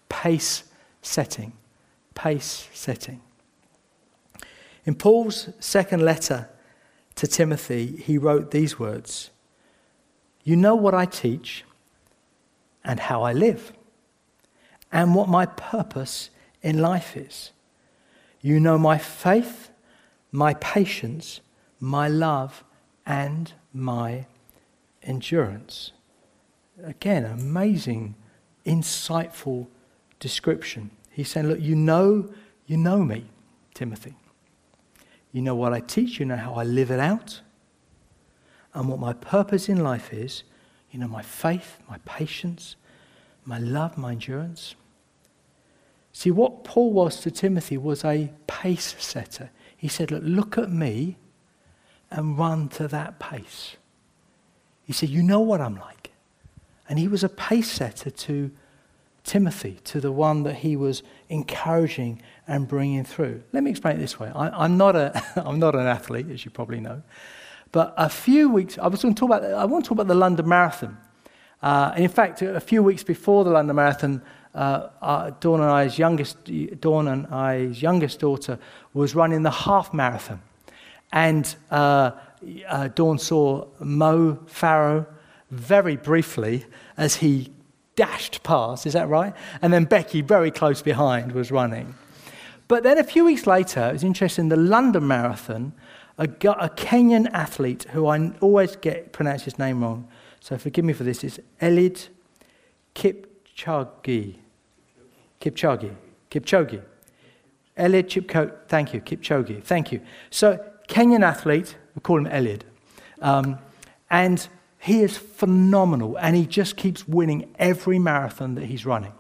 pace 0.09 0.65
setting. 1.03 1.53
Pace 2.15 2.69
setting. 2.73 3.21
In 4.87 4.95
Paul's 4.95 5.51
second 5.59 6.03
letter 6.03 6.49
to 7.17 7.27
Timothy, 7.27 7.97
he 7.97 8.17
wrote 8.17 8.53
these 8.53 8.79
words 8.79 9.31
You 10.45 10.57
know 10.57 10.77
what 10.77 10.95
I 10.95 11.05
teach 11.05 11.65
and 12.85 13.01
how 13.01 13.23
I 13.23 13.33
live 13.33 13.73
and 14.93 15.15
what 15.15 15.29
my 15.29 15.47
purpose 15.47 16.31
in 16.63 16.79
life 16.79 17.17
is. 17.17 17.53
You 18.41 18.61
know 18.61 18.79
my 18.79 18.99
faith, 18.99 19.71
my 20.31 20.55
patience, 20.55 21.41
my 21.81 22.09
love, 22.09 22.65
and 23.05 23.53
my 23.73 24.27
endurance. 25.03 25.93
Again, 26.83 27.25
amazing, 27.25 28.15
insightful 28.65 29.67
description. 30.21 30.91
He's 31.11 31.31
saying, 31.31 31.49
Look, 31.49 31.61
you 31.61 31.75
know, 31.75 32.29
you 32.67 32.77
know 32.77 33.03
me, 33.03 33.27
Timothy. 33.75 34.15
You 35.33 35.43
know 35.43 35.55
what 35.55 35.73
I 35.73 35.81
teach, 35.81 36.19
you 36.19 36.27
know 36.27 36.37
how 36.37 36.55
I 36.55 36.65
live 36.65 36.91
it 36.91 37.01
out, 37.01 37.41
and 38.75 38.89
what 38.89 38.99
my 38.99 39.13
purpose 39.13 39.69
in 39.69 39.83
life 39.83 40.13
is. 40.13 40.43
You 40.91 40.99
know 40.99 41.09
my 41.09 41.23
faith, 41.23 41.79
my 41.89 41.99
patience, 42.05 42.77
my 43.47 43.59
love, 43.59 43.97
my 43.97 44.13
endurance. 44.13 44.75
See, 46.13 46.31
what 46.31 46.65
Paul 46.65 46.93
was 46.93 47.21
to 47.21 47.31
Timothy 47.31 47.77
was 47.77 48.05
a 48.05 48.33
pace 48.47 48.97
setter. 48.99 49.51
He 49.77 49.89
said, 49.89 50.11
Look, 50.11 50.23
look 50.25 50.59
at 50.59 50.71
me 50.71 51.17
and 52.11 52.39
run 52.39 52.69
to 52.71 52.89
that 52.89 53.19
pace. 53.19 53.77
He 54.85 54.93
said, 54.93 55.09
You 55.09 55.23
know 55.23 55.41
what 55.41 55.61
I'm 55.61 55.77
like. 55.77 56.13
And 56.89 56.99
he 56.99 57.09
was 57.09 57.23
a 57.25 57.29
pace 57.29 57.71
setter 57.71 58.11
to 58.11 58.51
Timothy, 59.25 59.81
to 59.85 60.01
the 60.01 60.13
one 60.13 60.45
that 60.45 60.57
he 60.57 60.77
was 60.77 61.03
encouraging 61.29 62.23
and 62.47 62.67
bringing 62.69 63.05
through. 63.05 63.43
Let 63.53 63.65
me 63.65 63.71
explain 63.73 63.97
it 63.97 63.99
this 63.99 64.19
way 64.19 64.31
I, 64.35 64.65
am 64.65 64.77
not, 64.77 64.97
a, 64.97 65.23
I'm 65.37 65.59
not 65.59 65.75
an 65.75 65.87
athlete, 65.87 66.31
as 66.31 66.45
you 66.45 66.51
probably 66.51 66.81
know. 66.81 67.03
But 67.73 67.93
a 67.97 68.09
few 68.09 68.49
weeks, 68.49 68.79
I 68.79 68.87
was 68.87 69.03
going 69.03 69.15
to 69.15 69.19
talk 69.19 69.29
about, 69.29 69.45
I 69.45 69.65
want 69.65 69.85
to 69.85 69.89
talk 69.89 69.97
about 69.97 70.09
the 70.09 70.15
London 70.15 70.49
Marathon. 70.49 70.97
Uh, 71.63 71.93
and 71.95 72.05
in 72.05 72.11
fact, 72.11 72.43
a 72.43 72.61
few 72.61 72.83
weeks 72.83 73.03
before 73.03 73.45
the 73.45 73.51
London 73.51 73.77
Marathon, 73.77 74.23
uh, 74.55 75.31
Dawn 75.41 75.61
and 75.61 75.71
I's 75.71 75.99
youngest, 75.99 76.51
Dawn 76.81 77.09
and 77.09 77.27
I's 77.27 77.83
youngest 77.83 78.21
daughter 78.21 78.59
was 78.95 79.15
running 79.15 79.43
the 79.43 79.51
half 79.51 79.93
marathon, 79.93 80.41
and 81.13 81.55
uh, 81.71 82.13
uh, 82.69 82.89
Dawn 82.89 83.19
saw 83.19 83.67
Mo 83.81 84.39
Farah 84.47 85.07
very 85.51 85.97
briefly 85.97 86.65
as 86.97 87.17
he 87.17 87.53
dashed 87.97 88.43
past. 88.43 88.87
Is 88.87 88.95
that 88.95 89.09
right? 89.09 89.35
And 89.63 89.73
then 89.73 89.85
Becky, 89.85 90.23
very 90.23 90.51
close 90.51 90.83
behind, 90.83 91.33
was 91.33 91.51
running. 91.51 91.95
But 92.69 92.83
then 92.83 92.99
a 92.99 93.05
few 93.05 93.25
weeks 93.25 93.47
later, 93.47 93.89
it 93.89 93.93
was 93.93 94.05
interesting. 94.05 94.49
The 94.49 94.57
London 94.57 95.07
Marathon, 95.07 95.73
a, 96.19 96.25
a 96.25 96.71
Kenyan 96.71 97.31
athlete 97.33 97.87
who 97.91 98.07
I 98.07 98.33
always 98.41 98.77
get 98.77 99.13
pronounce 99.13 99.45
his 99.45 99.59
name 99.59 99.83
wrong 99.83 100.09
so 100.41 100.59
forgive 100.59 100.85
me 100.85 100.93
for 100.93 101.05
this. 101.05 101.25
It's 101.25 101.41
Eliud 101.61 102.09
Kipchoge. 102.95 104.37
Kipchoge. 105.41 105.95
Kipchoge. 106.31 106.83
Eliud 107.77 108.09
Kipchoge. 108.09 108.53
Thank 108.69 108.95
you. 108.95 109.01
Kipchoge. 109.01 109.63
Thank 109.63 109.93
you. 109.93 110.01
So, 110.31 110.65
Kenyan 110.89 111.25
athlete, 111.25 111.77
we 111.95 112.01
call 112.01 112.19
him 112.19 112.27
Eliud. 112.27 112.63
Um, 113.21 113.59
and 114.11 114.47
he 114.79 115.03
is 115.03 115.17
phenomenal, 115.17 116.17
and 116.19 116.37
he 116.37 116.47
just 116.47 116.77
keeps 116.77 117.09
winning 117.09 117.53
every 117.59 117.99
marathon 117.99 118.55
that 118.55 118.67
he's 118.67 118.87
running. 118.87 119.13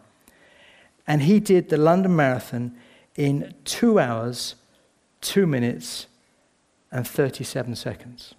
And 1.07 1.23
he 1.23 1.41
did 1.41 1.69
the 1.69 1.77
London 1.77 2.17
Marathon 2.17 2.77
in 3.17 3.55
two 3.65 3.99
hours, 3.99 4.57
two 5.21 5.47
minutes, 5.47 6.07
and 6.91 7.07
37 7.07 7.77
seconds. 7.77 8.35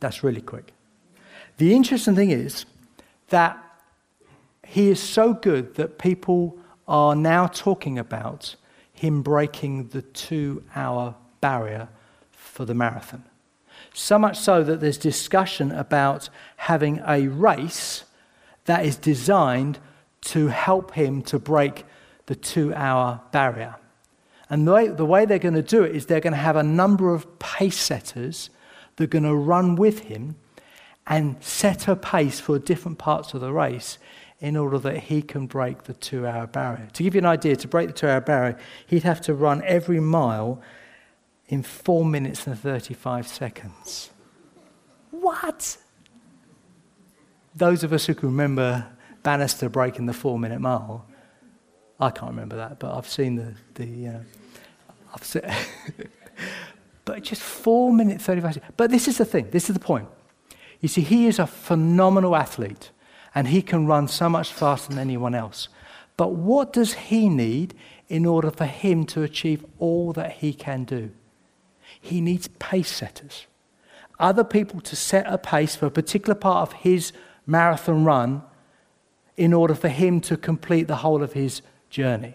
That's 0.00 0.22
really 0.24 0.40
quick. 0.40 0.72
The 1.62 1.76
interesting 1.76 2.16
thing 2.16 2.32
is 2.32 2.64
that 3.28 3.56
he 4.66 4.88
is 4.88 4.98
so 4.98 5.32
good 5.32 5.76
that 5.76 5.96
people 5.96 6.58
are 6.88 7.14
now 7.14 7.46
talking 7.46 8.00
about 8.00 8.56
him 8.92 9.22
breaking 9.22 9.86
the 9.90 10.02
two 10.02 10.64
hour 10.74 11.14
barrier 11.40 11.88
for 12.32 12.64
the 12.64 12.74
marathon. 12.74 13.22
So 13.94 14.18
much 14.18 14.40
so 14.40 14.64
that 14.64 14.80
there's 14.80 14.98
discussion 14.98 15.70
about 15.70 16.28
having 16.56 17.00
a 17.06 17.28
race 17.28 18.06
that 18.64 18.84
is 18.84 18.96
designed 18.96 19.78
to 20.22 20.48
help 20.48 20.94
him 20.94 21.22
to 21.22 21.38
break 21.38 21.84
the 22.26 22.34
two 22.34 22.74
hour 22.74 23.20
barrier. 23.30 23.76
And 24.50 24.66
the 24.66 24.72
way, 24.72 24.88
the 24.88 25.06
way 25.06 25.26
they're 25.26 25.38
going 25.38 25.54
to 25.54 25.62
do 25.62 25.84
it 25.84 25.94
is 25.94 26.06
they're 26.06 26.18
going 26.18 26.32
to 26.32 26.38
have 26.40 26.56
a 26.56 26.64
number 26.64 27.14
of 27.14 27.38
pace 27.38 27.78
setters 27.78 28.50
that 28.96 29.04
are 29.04 29.06
going 29.06 29.22
to 29.22 29.36
run 29.36 29.76
with 29.76 30.00
him 30.00 30.34
and 31.06 31.42
set 31.42 31.88
a 31.88 31.96
pace 31.96 32.40
for 32.40 32.58
different 32.58 32.98
parts 32.98 33.34
of 33.34 33.40
the 33.40 33.52
race 33.52 33.98
in 34.40 34.56
order 34.56 34.78
that 34.78 34.98
he 34.98 35.22
can 35.22 35.46
break 35.46 35.84
the 35.84 35.94
two 35.94 36.26
hour 36.26 36.46
barrier. 36.46 36.88
To 36.92 37.02
give 37.02 37.14
you 37.14 37.20
an 37.20 37.26
idea, 37.26 37.56
to 37.56 37.68
break 37.68 37.88
the 37.88 37.94
two 37.94 38.08
hour 38.08 38.20
barrier, 38.20 38.58
he'd 38.86 39.04
have 39.04 39.20
to 39.22 39.34
run 39.34 39.62
every 39.64 40.00
mile 40.00 40.60
in 41.48 41.62
four 41.62 42.04
minutes 42.04 42.46
and 42.46 42.58
35 42.58 43.28
seconds. 43.28 44.10
What? 45.10 45.76
Those 47.54 47.84
of 47.84 47.92
us 47.92 48.06
who 48.06 48.14
can 48.14 48.30
remember 48.30 48.86
Bannister 49.22 49.68
breaking 49.68 50.06
the 50.06 50.12
four 50.12 50.38
minute 50.38 50.60
mile, 50.60 51.06
I 52.00 52.10
can't 52.10 52.30
remember 52.30 52.56
that, 52.56 52.80
but 52.80 52.96
I've 52.96 53.08
seen 53.08 53.36
the. 53.36 53.54
the 53.74 54.08
uh, 54.08 54.18
I've 55.14 55.24
seen 55.24 55.42
but 57.04 57.22
just 57.22 57.42
four 57.42 57.92
minutes, 57.92 58.24
35 58.24 58.54
seconds. 58.54 58.72
But 58.76 58.90
this 58.90 59.06
is 59.06 59.18
the 59.18 59.24
thing, 59.24 59.50
this 59.50 59.68
is 59.68 59.74
the 59.74 59.80
point. 59.80 60.08
You 60.82 60.88
see, 60.88 61.00
he 61.00 61.26
is 61.26 61.38
a 61.38 61.46
phenomenal 61.46 62.36
athlete 62.36 62.90
and 63.34 63.48
he 63.48 63.62
can 63.62 63.86
run 63.86 64.08
so 64.08 64.28
much 64.28 64.52
faster 64.52 64.90
than 64.90 64.98
anyone 64.98 65.34
else. 65.34 65.68
But 66.18 66.34
what 66.34 66.72
does 66.72 66.94
he 66.94 67.30
need 67.30 67.72
in 68.08 68.26
order 68.26 68.50
for 68.50 68.66
him 68.66 69.06
to 69.06 69.22
achieve 69.22 69.64
all 69.78 70.12
that 70.12 70.32
he 70.32 70.52
can 70.52 70.84
do? 70.84 71.12
He 71.98 72.20
needs 72.20 72.48
pace 72.58 72.90
setters. 72.90 73.46
Other 74.18 74.44
people 74.44 74.80
to 74.82 74.96
set 74.96 75.24
a 75.26 75.38
pace 75.38 75.74
for 75.74 75.86
a 75.86 75.90
particular 75.90 76.34
part 76.34 76.68
of 76.68 76.80
his 76.80 77.12
marathon 77.46 78.04
run 78.04 78.42
in 79.36 79.52
order 79.52 79.74
for 79.74 79.88
him 79.88 80.20
to 80.22 80.36
complete 80.36 80.88
the 80.88 80.96
whole 80.96 81.22
of 81.22 81.32
his 81.32 81.62
journey. 81.90 82.34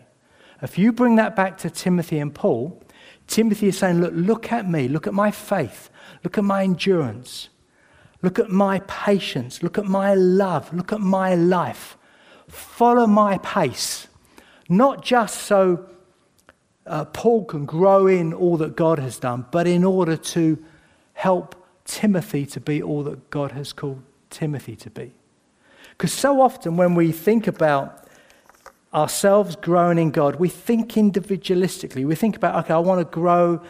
If 0.61 0.77
you 0.77 0.91
bring 0.91 1.17
that 1.17 1.35
back 1.35 1.57
to 1.59 1.69
Timothy 1.69 2.17
and 2.19 2.33
Paul, 2.33 2.81
Timothy 3.27 3.67
is 3.67 3.77
saying, 3.77 4.01
Look, 4.01 4.13
look 4.15 4.51
at 4.51 4.69
me, 4.69 4.87
look 4.87 5.05
at 5.05 5.13
my 5.13 5.31
faith, 5.31 5.89
look 6.23 6.37
at 6.37 6.43
my 6.43 6.63
endurance. 6.63 7.49
Look 8.21 8.39
at 8.39 8.49
my 8.49 8.79
patience. 8.87 9.61
Look 9.61 9.77
at 9.77 9.85
my 9.85 10.13
love. 10.13 10.73
Look 10.73 10.91
at 10.91 10.99
my 10.99 11.35
life. 11.35 11.97
Follow 12.47 13.05
my 13.07 13.37
pace. 13.39 14.07
Not 14.69 15.03
just 15.03 15.41
so 15.41 15.87
uh, 16.85 17.05
Paul 17.05 17.45
can 17.45 17.65
grow 17.65 18.07
in 18.07 18.33
all 18.33 18.57
that 18.57 18.75
God 18.75 18.99
has 18.99 19.19
done, 19.19 19.45
but 19.51 19.67
in 19.67 19.83
order 19.83 20.17
to 20.17 20.63
help 21.13 21.55
Timothy 21.85 22.45
to 22.47 22.59
be 22.59 22.81
all 22.81 23.03
that 23.03 23.29
God 23.29 23.51
has 23.51 23.73
called 23.73 24.01
Timothy 24.29 24.75
to 24.77 24.89
be. 24.89 25.13
Because 25.91 26.13
so 26.13 26.41
often 26.41 26.77
when 26.77 26.95
we 26.95 27.11
think 27.11 27.47
about 27.47 28.07
ourselves 28.93 29.55
growing 29.55 29.97
in 29.97 30.11
God, 30.11 30.37
we 30.37 30.49
think 30.49 30.93
individualistically. 30.93 32.05
We 32.05 32.15
think 32.15 32.35
about, 32.35 32.63
okay, 32.65 32.73
I 32.73 32.79
want 32.79 32.99
to 32.99 33.05
grow 33.05 33.61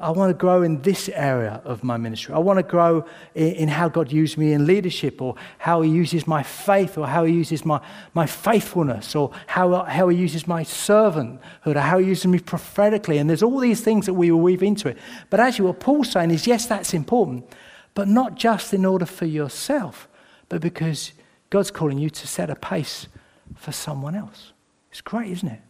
I 0.00 0.10
want 0.10 0.30
to 0.30 0.34
grow 0.34 0.62
in 0.62 0.80
this 0.82 1.08
area 1.08 1.60
of 1.64 1.82
my 1.82 1.96
ministry. 1.96 2.32
I 2.32 2.38
want 2.38 2.58
to 2.58 2.62
grow 2.62 3.04
in, 3.34 3.52
in, 3.54 3.68
how 3.68 3.88
God 3.88 4.12
used 4.12 4.38
me 4.38 4.52
in 4.52 4.64
leadership, 4.64 5.20
or 5.20 5.34
how 5.58 5.80
He 5.82 5.90
uses 5.90 6.24
my 6.24 6.44
faith, 6.44 6.96
or 6.96 7.08
how 7.08 7.24
He 7.24 7.34
uses 7.34 7.64
my, 7.64 7.80
my 8.14 8.24
faithfulness, 8.24 9.16
or 9.16 9.32
how, 9.48 9.82
how 9.84 10.08
He 10.08 10.16
uses 10.16 10.46
my 10.46 10.62
servanthood, 10.62 11.74
or 11.74 11.80
how 11.80 11.98
He 11.98 12.06
uses 12.06 12.26
me 12.26 12.38
prophetically. 12.38 13.18
And 13.18 13.28
there's 13.28 13.42
all 13.42 13.58
these 13.58 13.80
things 13.80 14.06
that 14.06 14.14
we 14.14 14.30
will 14.30 14.40
weave 14.40 14.62
into 14.62 14.88
it. 14.88 14.98
But 15.30 15.40
actually, 15.40 15.66
what 15.66 15.80
Paul's 15.80 16.12
saying 16.12 16.30
is 16.30 16.46
yes, 16.46 16.66
that's 16.66 16.94
important, 16.94 17.52
but 17.94 18.06
not 18.06 18.36
just 18.36 18.72
in 18.72 18.84
order 18.84 19.06
for 19.06 19.26
yourself, 19.26 20.08
but 20.48 20.60
because 20.60 21.12
God's 21.50 21.72
calling 21.72 21.98
you 21.98 22.10
to 22.10 22.26
set 22.28 22.50
a 22.50 22.54
pace 22.54 23.08
for 23.56 23.72
someone 23.72 24.14
else. 24.14 24.52
It's 24.92 25.00
great, 25.00 25.32
isn't 25.32 25.48
it? 25.48 25.60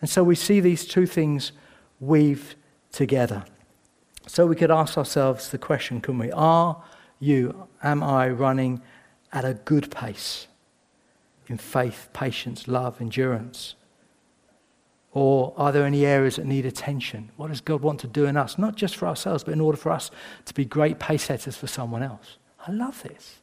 And 0.00 0.08
so 0.08 0.24
we 0.24 0.36
see 0.36 0.60
these 0.60 0.86
two 0.86 1.04
things 1.04 1.52
weave 2.00 2.56
together. 2.90 3.44
So 4.26 4.46
we 4.46 4.56
could 4.56 4.70
ask 4.70 4.96
ourselves 4.96 5.50
the 5.50 5.58
question, 5.58 6.00
couldn't 6.00 6.20
we? 6.20 6.32
Are 6.32 6.82
you, 7.20 7.68
am 7.82 8.02
I 8.02 8.28
running 8.28 8.80
at 9.32 9.44
a 9.44 9.54
good 9.54 9.90
pace 9.90 10.46
in 11.48 11.58
faith, 11.58 12.08
patience, 12.12 12.66
love, 12.66 13.00
endurance? 13.00 13.74
Or 15.12 15.54
are 15.56 15.70
there 15.70 15.84
any 15.84 16.04
areas 16.04 16.36
that 16.36 16.46
need 16.46 16.66
attention? 16.66 17.30
What 17.36 17.48
does 17.48 17.60
God 17.60 17.82
want 17.82 18.00
to 18.00 18.06
do 18.08 18.24
in 18.24 18.36
us? 18.36 18.58
Not 18.58 18.74
just 18.74 18.96
for 18.96 19.06
ourselves, 19.06 19.44
but 19.44 19.52
in 19.52 19.60
order 19.60 19.78
for 19.78 19.92
us 19.92 20.10
to 20.46 20.54
be 20.54 20.64
great 20.64 20.98
pace 20.98 21.24
setters 21.24 21.56
for 21.56 21.66
someone 21.66 22.02
else. 22.02 22.38
I 22.66 22.72
love 22.72 23.02
this. 23.02 23.40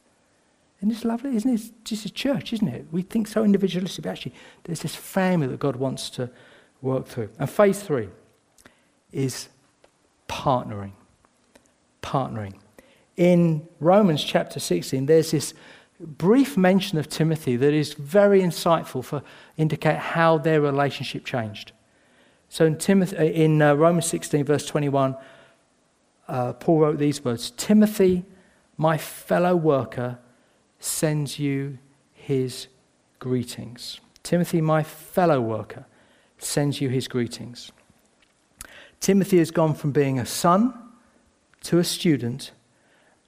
Isn't 0.80 0.89
this 0.89 1.06
lovely? 1.06 1.36
Isn't 1.36 1.52
this 1.52 1.72
just 1.84 2.06
a 2.06 2.10
church, 2.10 2.54
isn't 2.54 2.67
it? 2.67 2.88
We 2.91 3.04
think 3.04 3.28
so 3.28 3.44
individualistic, 3.44 4.04
but 4.04 4.10
actually, 4.10 4.34
there's 4.63 4.82
this 4.82 4.96
family 4.96 5.48
that 5.48 5.60
God 5.60 5.76
wants 5.76 6.10
to 6.12 6.30
work 6.82 7.08
through. 7.08 7.30
And 7.38 7.48
phase 7.48 7.82
three 7.84 8.10
is 9.12 9.48
partnering. 10.32 10.94
Partnering. 12.02 12.54
In 13.17 13.67
Romans 13.80 14.24
chapter 14.24 14.60
16, 14.60 15.06
there's 15.06 15.32
this 15.32 15.54
brief 16.00 16.58
mention 16.58 16.98
of 16.98 17.10
Timothy 17.10 17.58
that 17.58 17.74
is 17.74 17.94
very 17.94 18.41
insightful 18.41 19.04
for 19.04 19.22
indicate 19.58 19.98
how 19.98 20.38
their 20.38 20.62
relationship 20.62 21.26
changed. 21.26 21.74
So 22.50 22.65
in, 22.65 22.78
Timothy, 22.78 23.28
in 23.28 23.62
uh, 23.62 23.76
Romans 23.76 24.08
16, 24.08 24.46
verse 24.46 24.65
21, 24.65 25.15
uh, 26.28 26.54
Paul 26.54 26.80
wrote 26.80 26.98
these 26.98 27.24
words 27.24 27.52
Timothy, 27.52 28.24
my 28.78 28.98
fellow 28.98 29.56
worker, 29.56 30.17
sends 30.80 31.38
you 31.39 31.78
his 32.13 32.67
greetings. 33.20 34.00
Timothy, 34.24 34.62
my 34.62 34.82
fellow 34.82 35.41
worker, 35.41 35.86
sends 36.38 36.82
you 36.82 36.89
his 36.89 37.08
greetings. 37.08 37.72
Timothy 39.01 39.39
has 39.39 39.49
gone 39.49 39.73
from 39.73 39.91
being 39.91 40.19
a 40.19 40.25
son 40.27 40.75
to 41.63 41.79
a 41.79 41.83
student, 41.83 42.51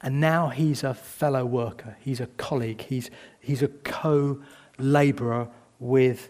and 0.02 0.22
now 0.22 0.50
he's 0.50 0.84
a 0.84 0.94
fellow 0.94 1.46
worker. 1.46 1.98
He's 2.00 2.20
a 2.20 2.28
colleague. 2.28 2.82
He's, 2.82 3.10
he's 3.40 3.64
a 3.64 3.68
co 3.68 4.40
laborer 4.78 5.50
with 5.80 6.30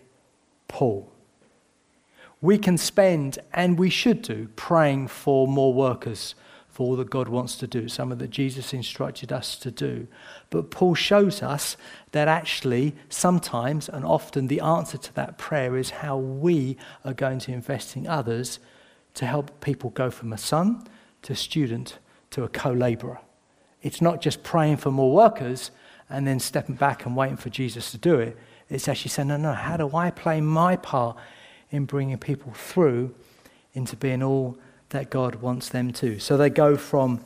Paul. 0.70 1.12
We 2.40 2.58
can 2.58 2.78
spend, 2.78 3.38
and 3.54 3.78
we 3.78 3.90
should 3.90 4.22
do, 4.22 4.48
praying 4.56 5.10
for 5.10 5.46
more 5.46 5.74
workers 5.74 6.36
for 6.70 6.88
all 6.88 6.96
that 6.96 7.10
God 7.10 7.28
wants 7.28 7.58
to 7.58 7.68
do, 7.68 7.88
something 7.88 8.18
that 8.18 8.32
Jesus 8.32 8.74
instructed 8.74 9.32
us 9.32 9.58
to 9.58 9.70
do. 9.72 10.08
But 10.50 10.72
Paul 10.72 10.96
shows 10.96 11.44
us 11.44 11.78
that 12.14 12.28
actually, 12.28 12.96
sometimes 13.10 13.90
and 13.90 14.04
often, 14.06 14.48
the 14.48 14.62
answer 14.62 14.98
to 14.98 15.14
that 15.16 15.38
prayer 15.38 15.78
is 15.78 15.90
how 15.92 16.18
we 16.18 16.78
are 17.06 17.14
going 17.14 17.40
to 17.40 17.52
invest 17.52 17.96
in 17.96 18.08
others 18.08 18.60
to 19.16 19.26
help 19.26 19.62
people 19.62 19.90
go 19.92 20.10
from 20.10 20.34
a 20.34 20.38
son 20.38 20.86
to 21.24 21.34
a 21.34 21.36
student 21.36 22.00
to 22.32 22.44
a 22.44 22.50
co 22.50 22.72
laborer. 22.72 23.20
It's 23.82 24.02
not 24.02 24.22
just 24.22 24.44
praying 24.44 24.78
for 24.78 24.92
more 24.92 25.14
workers 25.14 25.72
and 26.10 26.26
then 26.26 26.40
stepping 26.40 26.76
back 26.76 27.06
and 27.06 27.16
waiting 27.16 27.38
for 27.38 27.50
Jesus 27.50 27.92
to 27.92 27.98
do 27.98 28.20
it. 28.20 28.38
It's 28.70 28.88
actually 28.88 29.10
saying, 29.10 29.28
no, 29.28 29.38
no, 29.38 29.54
how 29.54 29.78
do 29.78 29.96
I 29.96 30.10
play 30.10 30.42
my 30.42 30.76
part 30.78 31.18
in 31.70 31.86
bringing 31.86 32.18
people 32.18 32.54
through 32.54 33.14
into 33.74 33.96
being 33.96 34.24
all 34.24 34.58
that 34.90 35.10
God 35.10 35.36
wants 35.36 35.70
them 35.70 35.92
to? 35.94 36.20
So 36.20 36.38
they 36.38 36.50
go 36.50 36.78
from 36.78 37.24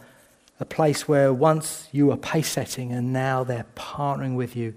a 0.59 0.65
place 0.65 1.07
where 1.07 1.31
once 1.31 1.87
you 1.91 2.07
were 2.07 2.17
pace 2.17 2.51
setting 2.51 2.91
and 2.91 3.13
now 3.13 3.43
they're 3.43 3.65
partnering 3.75 4.35
with 4.35 4.55
you 4.55 4.73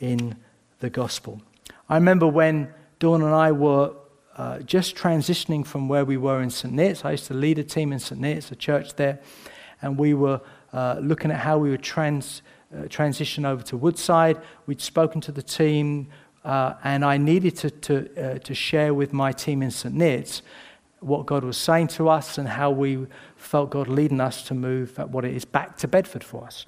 in 0.00 0.36
the 0.80 0.90
gospel. 0.90 1.40
I 1.88 1.94
remember 1.94 2.26
when 2.26 2.72
Dawn 2.98 3.22
and 3.22 3.34
I 3.34 3.52
were 3.52 3.94
uh, 4.36 4.60
just 4.60 4.96
transitioning 4.96 5.66
from 5.66 5.88
where 5.88 6.04
we 6.04 6.16
were 6.16 6.42
in 6.42 6.50
St. 6.50 6.74
Neots. 6.74 7.04
I 7.04 7.12
used 7.12 7.26
to 7.26 7.34
lead 7.34 7.58
a 7.58 7.64
team 7.64 7.92
in 7.92 7.98
St. 7.98 8.20
Neots, 8.20 8.50
a 8.50 8.56
church 8.56 8.94
there, 8.94 9.20
and 9.80 9.98
we 9.98 10.14
were 10.14 10.40
uh, 10.72 10.98
looking 11.02 11.30
at 11.30 11.38
how 11.38 11.58
we 11.58 11.70
would 11.70 11.82
trans, 11.82 12.42
uh, 12.74 12.86
transition 12.88 13.44
over 13.44 13.62
to 13.64 13.76
Woodside. 13.76 14.40
We'd 14.66 14.80
spoken 14.80 15.20
to 15.22 15.32
the 15.32 15.42
team, 15.42 16.08
uh, 16.44 16.74
and 16.82 17.04
I 17.04 17.18
needed 17.18 17.56
to, 17.58 17.70
to, 17.70 18.34
uh, 18.34 18.38
to 18.38 18.54
share 18.54 18.94
with 18.94 19.12
my 19.12 19.32
team 19.32 19.62
in 19.62 19.70
St. 19.70 19.94
Neots 19.94 20.42
what 21.00 21.26
God 21.26 21.44
was 21.44 21.56
saying 21.56 21.88
to 21.88 22.08
us 22.08 22.38
and 22.38 22.48
how 22.48 22.70
we 22.70 23.06
felt 23.36 23.70
God 23.70 23.88
leading 23.88 24.20
us 24.20 24.42
to 24.44 24.54
move 24.54 24.98
at 24.98 25.10
what 25.10 25.24
it 25.24 25.34
is 25.34 25.44
back 25.44 25.76
to 25.78 25.88
Bedford 25.88 26.22
for 26.22 26.44
us. 26.44 26.64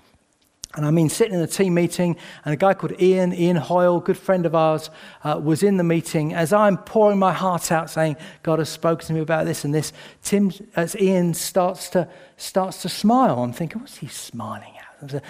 And 0.77 0.85
I 0.85 0.91
mean, 0.91 1.09
sitting 1.09 1.35
in 1.35 1.41
a 1.41 1.47
team 1.47 1.75
meeting, 1.75 2.17
and 2.45 2.53
a 2.53 2.57
guy 2.57 2.75
called 2.75 3.01
Ian, 3.01 3.33
Ian 3.33 3.57
Hoyle, 3.57 4.01
good 4.01 4.19
friend 4.19 4.45
of 4.45 4.55
ours, 4.55 4.91
uh, 5.23 5.41
was 5.43 5.63
in 5.63 5.77
the 5.77 5.85
meeting. 5.85 6.35
As 6.35 6.53
I'm 6.53 6.79
pouring 6.79 7.19
my 7.19 7.33
heart 7.33 7.71
out, 7.71 7.91
saying, 7.91 8.17
God 8.43 8.59
has 8.59 8.69
spoken 8.69 9.07
to 9.07 9.13
me 9.13 9.21
about 9.21 9.47
this 9.47 9.65
and 9.65 9.73
this, 9.73 9.93
Tim, 10.23 10.53
as 10.75 10.97
Ian 10.97 11.35
starts 11.35 11.89
to, 11.91 12.09
starts 12.37 12.83
to 12.83 12.89
smile, 12.89 13.43
I'm 13.43 13.53
thinking, 13.53 13.81
what's 13.81 13.99
he 13.99 14.09
smiling 14.09 14.73
at? 14.77 14.85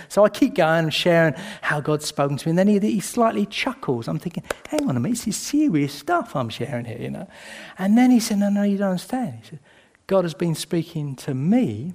So 0.09 0.24
I 0.24 0.28
keep 0.28 0.54
going 0.54 0.85
and 0.85 0.94
sharing 0.94 1.35
how 1.61 1.80
God's 1.80 2.07
spoken 2.07 2.37
to 2.37 2.46
me. 2.46 2.50
And 2.50 2.59
then 2.59 2.68
he, 2.68 2.78
he 2.78 3.00
slightly 3.00 3.44
chuckles. 3.46 4.09
I'm 4.09 4.18
thinking, 4.18 4.44
hang 4.68 4.88
on 4.88 4.96
a 4.96 5.00
minute, 5.00 5.18
this 5.18 5.28
is 5.28 5.37
serious 5.37 5.92
stuff 5.92 6.37
I'm 6.37 6.48
sharing 6.48 6.85
here, 6.85 6.98
you 6.98 7.11
know. 7.11 7.28
And 7.78 7.98
then 7.98 8.11
he 8.11 8.20
said, 8.20 8.38
no, 8.38 8.50
no, 8.50 8.62
you 8.62 8.78
don't 8.78 8.90
understand. 8.90 9.40
He 9.42 9.48
said, 9.50 9.61
God 10.07 10.24
has 10.24 10.35
been 10.35 10.54
speaking 10.54 11.16
to 11.16 11.35
me 11.35 11.94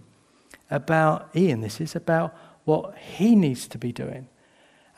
about, 0.70 1.30
Ian, 1.36 1.62
this 1.62 1.80
is 1.80 1.96
about 1.96 2.36
what 2.66 2.98
he 2.98 3.36
needs 3.36 3.68
to 3.70 3.78
be 3.78 3.92
doing. 3.92 4.28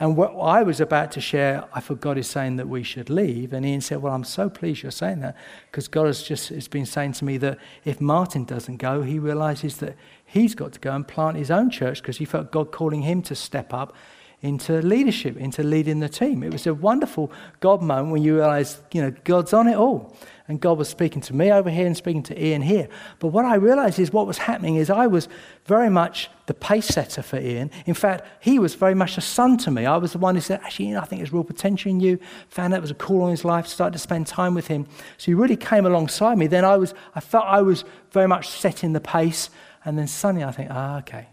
And 0.01 0.17
what 0.17 0.31
I 0.31 0.63
was 0.63 0.81
about 0.81 1.11
to 1.11 1.21
share, 1.21 1.63
I 1.75 1.79
God 2.01 2.17
is 2.17 2.27
saying 2.27 2.55
that 2.55 2.67
we 2.67 2.81
should 2.81 3.07
leave. 3.11 3.53
And 3.53 3.63
Ian 3.63 3.81
said, 3.81 4.01
Well, 4.01 4.15
I'm 4.15 4.23
so 4.23 4.49
pleased 4.49 4.81
you're 4.81 4.91
saying 4.91 5.19
that 5.19 5.37
because 5.69 5.87
God 5.87 6.07
has 6.07 6.23
just 6.23 6.49
has 6.49 6.67
been 6.67 6.87
saying 6.87 7.11
to 7.13 7.25
me 7.25 7.37
that 7.37 7.59
if 7.85 8.01
Martin 8.01 8.43
doesn't 8.43 8.77
go, 8.77 9.03
he 9.03 9.19
realizes 9.19 9.77
that 9.77 9.95
he's 10.25 10.55
got 10.55 10.73
to 10.73 10.79
go 10.79 10.95
and 10.95 11.07
plant 11.07 11.37
his 11.37 11.51
own 11.51 11.69
church 11.69 12.01
because 12.01 12.17
he 12.17 12.25
felt 12.25 12.51
God 12.51 12.71
calling 12.71 13.03
him 13.03 13.21
to 13.21 13.35
step 13.35 13.75
up 13.75 13.93
into 14.41 14.81
leadership, 14.81 15.37
into 15.37 15.61
leading 15.61 15.99
the 15.99 16.09
team. 16.09 16.41
It 16.41 16.51
was 16.51 16.65
a 16.65 16.73
wonderful 16.73 17.31
God 17.59 17.81
moment 17.81 18.11
when 18.11 18.23
you 18.23 18.35
realize, 18.35 18.81
you 18.91 19.01
know, 19.01 19.13
God's 19.23 19.53
on 19.53 19.67
it 19.67 19.75
all. 19.75 20.15
And 20.47 20.59
God 20.59 20.79
was 20.79 20.89
speaking 20.89 21.21
to 21.21 21.35
me 21.35 21.51
over 21.51 21.69
here 21.69 21.85
and 21.85 21.95
speaking 21.95 22.23
to 22.23 22.43
Ian 22.43 22.63
here. 22.63 22.89
But 23.19 23.27
what 23.27 23.45
I 23.45 23.55
realized 23.55 23.99
is 23.99 24.11
what 24.11 24.25
was 24.25 24.39
happening 24.39 24.75
is 24.75 24.89
I 24.89 25.05
was 25.07 25.29
very 25.65 25.89
much 25.89 26.29
the 26.47 26.55
pace 26.55 26.87
setter 26.87 27.21
for 27.21 27.37
Ian. 27.39 27.69
In 27.85 27.93
fact, 27.93 28.25
he 28.43 28.57
was 28.57 28.73
very 28.73 28.95
much 28.95 29.17
a 29.17 29.21
son 29.21 29.57
to 29.59 29.71
me. 29.71 29.85
I 29.85 29.95
was 29.97 30.11
the 30.11 30.17
one 30.17 30.35
who 30.35 30.41
said, 30.41 30.59
actually, 30.63 30.97
I 30.97 31.05
think 31.05 31.19
there's 31.19 31.31
real 31.31 31.43
potential 31.43 31.91
in 31.91 31.99
you. 31.99 32.19
Found 32.49 32.73
out 32.73 32.81
was 32.81 32.91
a 32.91 32.95
call 32.95 33.21
on 33.21 33.31
his 33.31 33.45
life, 33.45 33.67
started 33.67 33.93
to 33.93 33.99
spend 33.99 34.25
time 34.25 34.55
with 34.55 34.67
him. 34.67 34.87
So 35.17 35.25
he 35.25 35.35
really 35.35 35.55
came 35.55 35.85
alongside 35.85 36.37
me. 36.37 36.47
Then 36.47 36.65
I 36.65 36.77
was, 36.77 36.95
I 37.13 37.19
felt 37.19 37.45
I 37.45 37.61
was 37.61 37.85
very 38.11 38.27
much 38.27 38.49
setting 38.49 38.93
the 38.93 38.99
pace. 38.99 39.51
And 39.85 39.97
then 39.97 40.07
suddenly 40.07 40.43
I 40.43 40.51
think, 40.51 40.69
ah, 40.71 40.97
okay, 40.97 41.27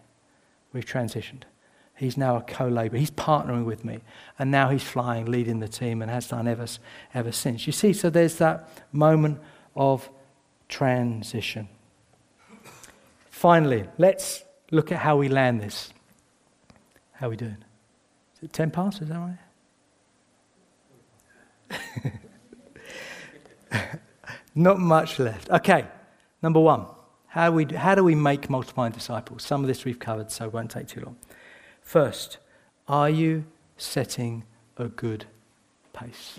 we've 0.72 0.84
transitioned. 0.84 1.42
He's 1.98 2.16
now 2.16 2.36
a 2.36 2.42
co 2.42 2.68
laborer. 2.68 3.00
He's 3.00 3.10
partnering 3.10 3.64
with 3.64 3.84
me. 3.84 3.98
And 4.38 4.52
now 4.52 4.70
he's 4.70 4.84
flying, 4.84 5.26
leading 5.26 5.58
the 5.58 5.66
team, 5.66 6.00
and 6.00 6.08
has 6.08 6.28
done 6.28 6.46
ever, 6.46 6.66
ever 7.12 7.32
since. 7.32 7.66
You 7.66 7.72
see, 7.72 7.92
so 7.92 8.08
there's 8.08 8.36
that 8.36 8.68
moment 8.92 9.40
of 9.74 10.08
transition. 10.68 11.68
Finally, 13.30 13.88
let's 13.98 14.44
look 14.70 14.92
at 14.92 14.98
how 14.98 15.16
we 15.16 15.28
land 15.28 15.60
this. 15.60 15.92
How 17.14 17.26
are 17.26 17.30
we 17.30 17.36
doing? 17.36 17.56
Is 18.36 18.44
it 18.44 18.52
10 18.52 18.70
past? 18.70 19.02
Is 19.02 19.08
that 19.08 19.38
right? 21.72 22.12
Not 24.54 24.78
much 24.78 25.18
left. 25.18 25.50
Okay, 25.50 25.84
number 26.42 26.60
one. 26.60 26.86
How, 27.26 27.50
we, 27.50 27.64
how 27.64 27.96
do 27.96 28.04
we 28.04 28.14
make 28.14 28.48
multiplying 28.48 28.92
disciples? 28.92 29.42
Some 29.42 29.62
of 29.62 29.66
this 29.66 29.84
we've 29.84 29.98
covered, 29.98 30.30
so 30.30 30.44
it 30.44 30.52
won't 30.52 30.70
take 30.70 30.86
too 30.86 31.00
long. 31.00 31.16
First, 31.88 32.36
are 32.86 33.08
you 33.08 33.46
setting 33.78 34.44
a 34.76 34.88
good 34.88 35.24
pace? 35.94 36.38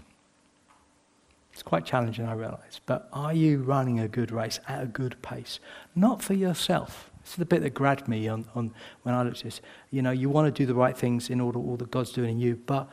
It's 1.51 1.63
quite 1.63 1.85
challenging, 1.85 2.27
I 2.27 2.33
realize, 2.33 2.81
but 2.85 3.09
are 3.11 3.33
you 3.33 3.63
running 3.63 3.99
a 3.99 4.07
good 4.07 4.29
race 4.29 4.59
at 4.67 4.83
a 4.83 4.85
good 4.85 5.19
pace? 5.23 5.59
Not 5.95 6.21
for 6.21 6.35
yourself. 6.35 7.09
This 7.23 7.31
is 7.31 7.37
the 7.37 7.45
bit 7.45 7.63
that 7.63 7.71
grabbed 7.71 8.07
me 8.07 8.27
on, 8.27 8.45
on 8.53 8.75
when 9.01 9.15
I 9.15 9.23
looked 9.23 9.39
at 9.39 9.45
this. 9.45 9.61
You 9.89 10.03
know, 10.03 10.11
you 10.11 10.29
want 10.29 10.45
to 10.45 10.51
do 10.51 10.67
the 10.67 10.75
right 10.75 10.95
things 10.95 11.31
in 11.31 11.41
order 11.41 11.57
all 11.57 11.77
that 11.77 11.89
God's 11.89 12.11
doing 12.11 12.33
in 12.33 12.39
you, 12.39 12.61
but 12.67 12.87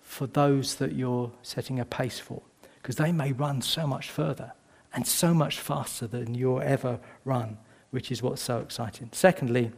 for 0.00 0.28
those 0.28 0.76
that 0.76 0.92
you're 0.92 1.32
setting 1.42 1.80
a 1.80 1.84
pace 1.84 2.20
for, 2.20 2.40
because 2.80 2.94
they 2.94 3.10
may 3.10 3.32
run 3.32 3.60
so 3.60 3.84
much 3.84 4.10
further 4.10 4.52
and 4.94 5.08
so 5.08 5.34
much 5.34 5.58
faster 5.58 6.06
than 6.06 6.36
you'll 6.36 6.62
ever 6.62 7.00
run 7.24 7.58
which 7.90 8.12
is 8.12 8.22
what's 8.22 8.42
so 8.42 8.58
exciting. 8.58 9.08
Secondly, 9.12 9.72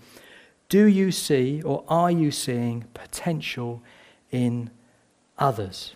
do 0.68 0.87
you 0.87 1.11
see 1.11 1.62
or 1.62 1.85
are 1.88 2.11
you 2.11 2.31
seeing 2.31 2.85
potential 2.94 3.83
in 4.31 4.70
others? 5.38 5.94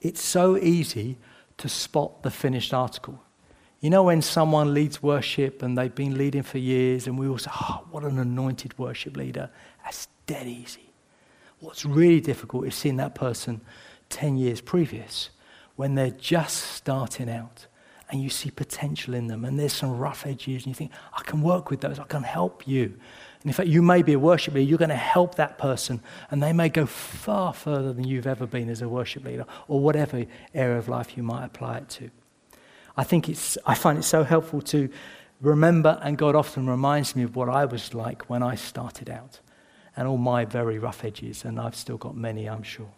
It's 0.00 0.22
so 0.22 0.56
easy 0.56 1.18
to 1.58 1.68
spot 1.68 2.22
the 2.22 2.30
finished 2.30 2.72
article. 2.72 3.22
You 3.80 3.90
know, 3.90 4.04
when 4.04 4.22
someone 4.22 4.74
leads 4.74 5.02
worship 5.02 5.62
and 5.62 5.76
they've 5.76 5.94
been 5.94 6.16
leading 6.16 6.42
for 6.42 6.58
years, 6.58 7.06
and 7.06 7.18
we 7.18 7.28
all 7.28 7.38
say, 7.38 7.50
Oh, 7.52 7.84
what 7.90 8.04
an 8.04 8.18
anointed 8.18 8.78
worship 8.78 9.16
leader. 9.16 9.50
That's 9.84 10.08
dead 10.26 10.46
easy. 10.46 10.92
What's 11.58 11.84
really 11.84 12.20
difficult 12.20 12.66
is 12.66 12.74
seeing 12.74 12.96
that 12.96 13.14
person 13.14 13.60
10 14.08 14.36
years 14.36 14.60
previous 14.60 15.30
when 15.76 15.94
they're 15.94 16.10
just 16.10 16.56
starting 16.56 17.30
out 17.30 17.66
and 18.10 18.22
you 18.22 18.28
see 18.28 18.50
potential 18.50 19.14
in 19.14 19.26
them 19.26 19.44
and 19.44 19.58
there's 19.58 19.72
some 19.72 19.96
rough 19.96 20.26
edges 20.26 20.64
and 20.64 20.66
you 20.66 20.74
think, 20.74 20.92
I 21.16 21.22
can 21.22 21.40
work 21.42 21.70
with 21.70 21.80
those, 21.80 21.98
I 21.98 22.04
can 22.04 22.22
help 22.22 22.68
you. 22.68 22.98
And 23.42 23.50
in 23.50 23.52
fact, 23.52 23.68
you 23.68 23.82
may 23.82 24.02
be 24.02 24.12
a 24.12 24.18
worship 24.18 24.54
leader, 24.54 24.68
you're 24.68 24.78
going 24.78 24.88
to 24.88 24.96
help 24.96 25.34
that 25.34 25.58
person 25.58 26.00
and 26.30 26.42
they 26.42 26.52
may 26.52 26.68
go 26.68 26.86
far 26.86 27.52
further 27.52 27.92
than 27.92 28.04
you've 28.06 28.26
ever 28.26 28.46
been 28.46 28.68
as 28.70 28.82
a 28.82 28.88
worship 28.88 29.24
leader 29.24 29.44
or 29.66 29.80
whatever 29.80 30.24
area 30.54 30.78
of 30.78 30.88
life 30.88 31.16
you 31.16 31.22
might 31.22 31.44
apply 31.44 31.78
it 31.78 31.88
to. 31.90 32.10
I 32.96 33.04
think 33.04 33.28
it's, 33.28 33.58
I 33.66 33.74
find 33.74 33.98
it 33.98 34.04
so 34.04 34.22
helpful 34.22 34.60
to 34.62 34.88
remember, 35.40 35.98
and 36.02 36.16
God 36.16 36.36
often 36.36 36.68
reminds 36.68 37.16
me 37.16 37.22
of 37.22 37.34
what 37.34 37.48
I 37.48 37.64
was 37.64 37.94
like 37.94 38.28
when 38.30 38.42
I 38.42 38.54
started 38.54 39.10
out 39.10 39.40
and 39.96 40.06
all 40.06 40.18
my 40.18 40.44
very 40.44 40.78
rough 40.78 41.04
edges, 41.04 41.44
and 41.44 41.60
I've 41.60 41.74
still 41.74 41.98
got 41.98 42.16
many, 42.16 42.48
I'm 42.48 42.62
sure. 42.62 42.88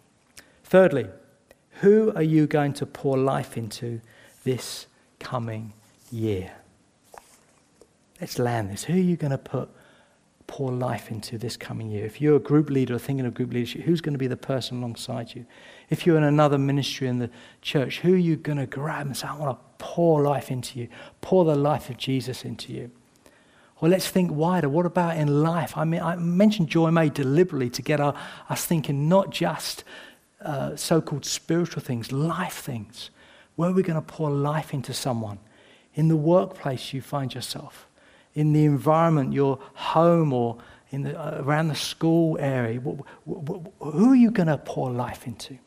Thirdly, 0.63 1.07
who 1.81 2.13
are 2.15 2.23
you 2.23 2.47
going 2.47 2.73
to 2.73 2.85
pour 2.85 3.17
life 3.17 3.57
into 3.57 3.99
this 4.43 4.87
coming 5.19 5.73
year? 6.11 6.51
Let's 8.21 8.39
land 8.39 8.69
this. 8.69 8.83
Who 8.83 8.93
are 8.93 8.97
you 8.97 9.17
going 9.17 9.31
to 9.31 9.37
put 9.37 9.69
pour 10.47 10.71
life 10.71 11.11
into 11.11 11.37
this 11.37 11.57
coming 11.57 11.89
year? 11.89 12.05
If 12.05 12.21
you're 12.21 12.35
a 12.35 12.39
group 12.39 12.69
leader 12.69 12.95
or 12.95 12.99
thinking 12.99 13.25
of 13.25 13.33
group 13.33 13.53
leadership, 13.53 13.81
who's 13.81 14.01
going 14.01 14.13
to 14.13 14.19
be 14.19 14.27
the 14.27 14.37
person 14.37 14.79
alongside 14.79 15.35
you? 15.35 15.45
If 15.89 16.05
you're 16.05 16.17
in 16.17 16.23
another 16.23 16.57
ministry 16.57 17.07
in 17.07 17.19
the 17.19 17.29
church, 17.61 17.99
who 17.99 18.13
are 18.13 18.17
you 18.17 18.35
going 18.35 18.57
to 18.57 18.65
grab 18.65 19.05
and 19.07 19.15
say, 19.15 19.27
I 19.27 19.35
want 19.35 19.57
to 19.57 19.65
pour 19.77 20.21
life 20.21 20.51
into 20.51 20.79
you, 20.79 20.87
pour 21.21 21.45
the 21.45 21.55
life 21.55 21.89
of 21.89 21.97
Jesus 21.97 22.45
into 22.45 22.73
you? 22.73 22.91
Well, 23.81 23.91
let's 23.91 24.07
think 24.07 24.31
wider. 24.31 24.69
What 24.69 24.85
about 24.85 25.17
in 25.17 25.43
life? 25.43 25.77
I 25.77 25.83
mean, 25.83 26.01
I 26.01 26.15
mentioned 26.15 26.69
Joy 26.69 26.91
May 26.91 27.09
deliberately 27.09 27.69
to 27.71 27.81
get 27.81 27.99
us 27.99 28.65
thinking 28.65 29.09
not 29.09 29.31
just 29.31 29.83
uh, 30.41 30.75
so 30.75 31.01
called 31.01 31.25
spiritual 31.25 31.81
things, 31.81 32.11
life 32.11 32.53
things. 32.53 33.09
Where 33.55 33.69
are 33.69 33.73
we 33.73 33.83
going 33.83 34.01
to 34.01 34.01
pour 34.01 34.29
life 34.29 34.73
into 34.73 34.93
someone? 34.93 35.39
In 35.93 36.07
the 36.07 36.15
workplace 36.15 36.93
you 36.93 37.01
find 37.01 37.33
yourself, 37.33 37.87
in 38.35 38.53
the 38.53 38.65
environment, 38.65 39.33
your 39.33 39.59
home, 39.73 40.33
or 40.33 40.57
in 40.91 41.03
the, 41.03 41.19
uh, 41.19 41.41
around 41.41 41.69
the 41.69 41.75
school 41.75 42.37
area. 42.39 42.79
Who 42.79 44.11
are 44.11 44.15
you 44.15 44.31
going 44.31 44.47
to 44.47 44.57
pour 44.57 44.91
life 44.91 45.25
into? 45.25 45.57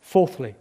Fourthly, 0.00 0.54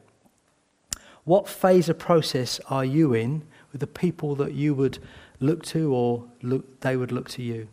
what 1.23 1.47
phase 1.47 1.87
of 1.89 1.99
process 1.99 2.59
are 2.69 2.83
you 2.83 3.13
in 3.13 3.43
with 3.71 3.81
the 3.81 3.87
people 3.87 4.35
that 4.35 4.53
you 4.53 4.73
would 4.73 4.99
look 5.39 5.63
to 5.63 5.93
or 5.93 6.25
look, 6.41 6.81
they 6.81 6.97
would 6.97 7.11
look 7.11 7.29
to 7.29 7.43
you? 7.43 7.67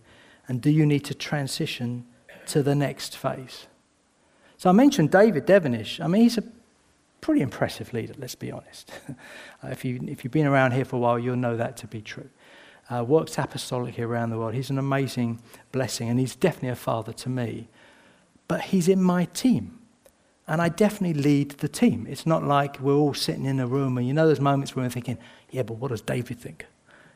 And 0.46 0.60
do 0.60 0.70
you 0.70 0.84
need 0.84 1.04
to 1.06 1.14
transition 1.14 2.04
to 2.46 2.62
the 2.62 2.74
next 2.74 3.16
phase? 3.16 3.66
So 4.56 4.68
I 4.68 4.72
mentioned 4.72 5.10
David 5.10 5.46
Devenish. 5.46 6.04
I 6.04 6.06
mean, 6.06 6.22
he's 6.22 6.38
a 6.38 6.44
pretty 7.20 7.40
impressive 7.40 7.92
leader, 7.92 8.14
let's 8.18 8.34
be 8.34 8.52
honest. 8.52 8.92
if, 9.64 9.84
you, 9.84 10.00
if 10.06 10.24
you've 10.24 10.32
been 10.32 10.46
around 10.46 10.72
here 10.72 10.84
for 10.84 10.96
a 10.96 10.98
while, 10.98 11.18
you'll 11.18 11.36
know 11.36 11.56
that 11.56 11.76
to 11.78 11.86
be 11.86 12.00
true. 12.00 12.28
Uh, 12.90 13.04
works 13.04 13.36
apostolically 13.36 14.00
around 14.00 14.30
the 14.30 14.38
world. 14.38 14.54
He's 14.54 14.70
an 14.70 14.78
amazing 14.78 15.40
blessing, 15.70 16.08
and 16.08 16.18
he's 16.18 16.34
definitely 16.34 16.70
a 16.70 16.74
father 16.74 17.12
to 17.12 17.28
me. 17.28 17.68
But 18.48 18.62
he's 18.62 18.88
in 18.88 19.00
my 19.00 19.26
team. 19.26 19.78
And 20.48 20.60
I 20.60 20.68
definitely 20.68 21.22
lead 21.22 21.50
the 21.52 21.68
team. 21.68 22.08
It's 22.10 22.26
not 22.26 22.42
like 22.42 22.80
we're 22.80 22.96
all 22.96 23.14
sitting 23.14 23.44
in 23.44 23.60
a 23.60 23.68
room 23.68 23.96
and 23.96 24.04
you 24.08 24.12
know 24.12 24.26
those 24.26 24.40
moments 24.40 24.74
where 24.74 24.84
we're 24.84 24.90
thinking, 24.90 25.18
yeah, 25.50 25.62
but 25.62 25.74
what 25.74 25.88
does 25.92 26.00
David 26.00 26.40
think? 26.40 26.66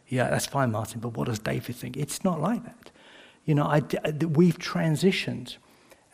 Yeah, 0.06 0.30
that's 0.30 0.46
fine, 0.46 0.70
Martin, 0.70 1.00
but 1.00 1.16
what 1.16 1.26
does 1.26 1.40
David 1.40 1.74
think? 1.74 1.96
It's 1.96 2.22
not 2.22 2.40
like 2.40 2.62
that. 2.64 2.92
You 3.44 3.56
know, 3.56 3.64
I, 3.64 3.82
we've 4.24 4.58
transitioned 4.58 5.56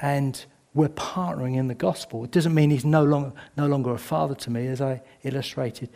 and 0.01 0.43
we're 0.73 0.89
partnering 0.89 1.57
in 1.57 1.69
the 1.69 1.75
gospel. 1.75 2.25
It 2.25 2.31
doesn't 2.31 2.55
mean 2.55 2.71
he's 2.71 2.87
no 2.87 3.05
longer, 3.05 3.33
no 3.55 3.67
longer 3.67 3.93
a 3.93 3.99
father 3.99 4.35
to 4.37 4.51
me, 4.51 4.67
as 4.69 4.81
I 4.81 5.03
illustrated 5.23 5.91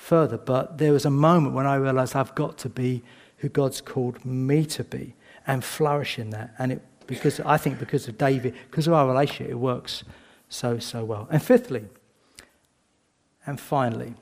further, 0.00 0.38
but 0.38 0.78
there 0.78 0.92
was 0.92 1.04
a 1.04 1.10
moment 1.10 1.54
when 1.54 1.66
I 1.66 1.76
realized 1.76 2.16
I've 2.16 2.34
got 2.34 2.56
to 2.58 2.68
be 2.68 3.02
who 3.38 3.48
God's 3.48 3.80
called 3.80 4.24
me 4.24 4.64
to 4.64 4.82
be 4.82 5.14
and 5.46 5.62
flourish 5.62 6.18
in 6.18 6.30
that. 6.30 6.54
And 6.58 6.72
it, 6.72 6.82
because 7.06 7.38
I 7.40 7.58
think 7.58 7.78
because 7.78 8.08
of 8.08 8.16
David, 8.16 8.54
because 8.70 8.86
of 8.86 8.94
our 8.94 9.06
relationship, 9.06 9.50
it 9.50 9.56
works 9.56 10.02
so, 10.48 10.78
so 10.78 11.04
well. 11.04 11.28
And 11.30 11.42
fifthly, 11.42 11.84
and 13.46 13.60
finally, 13.60 14.14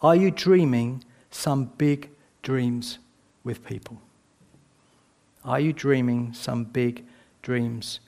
are 0.00 0.16
you 0.16 0.30
dreaming 0.30 1.04
some 1.30 1.64
big 1.76 2.10
dreams 2.42 2.98
with 3.42 3.64
people? 3.64 4.00
Are 5.44 5.60
you 5.60 5.72
dreaming 5.72 6.32
some 6.32 6.64
big 6.64 7.04
dreams 7.42 8.00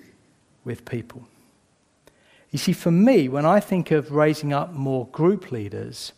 with 0.64 0.84
people? 0.84 1.26
You 2.50 2.58
see, 2.58 2.72
for 2.72 2.90
me, 2.90 3.28
when 3.28 3.44
I 3.44 3.60
think 3.60 3.90
of 3.90 4.12
raising 4.12 4.52
up 4.52 4.72
more 4.72 5.06
group 5.08 5.50
leaders, 5.50 6.12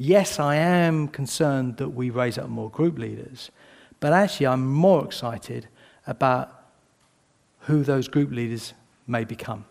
yes, 0.00 0.40
I 0.40 0.56
am 0.56 1.08
concerned 1.08 1.76
that 1.76 1.90
we 1.90 2.08
raise 2.08 2.38
up 2.38 2.48
more 2.48 2.70
group 2.70 2.98
leaders, 2.98 3.50
but 4.00 4.14
actually, 4.14 4.46
I'm 4.46 4.66
more 4.66 5.04
excited 5.04 5.68
about 6.06 6.50
who 7.60 7.84
those 7.84 8.08
group 8.08 8.30
leaders 8.30 8.72
may 9.06 9.24
become. 9.24 9.66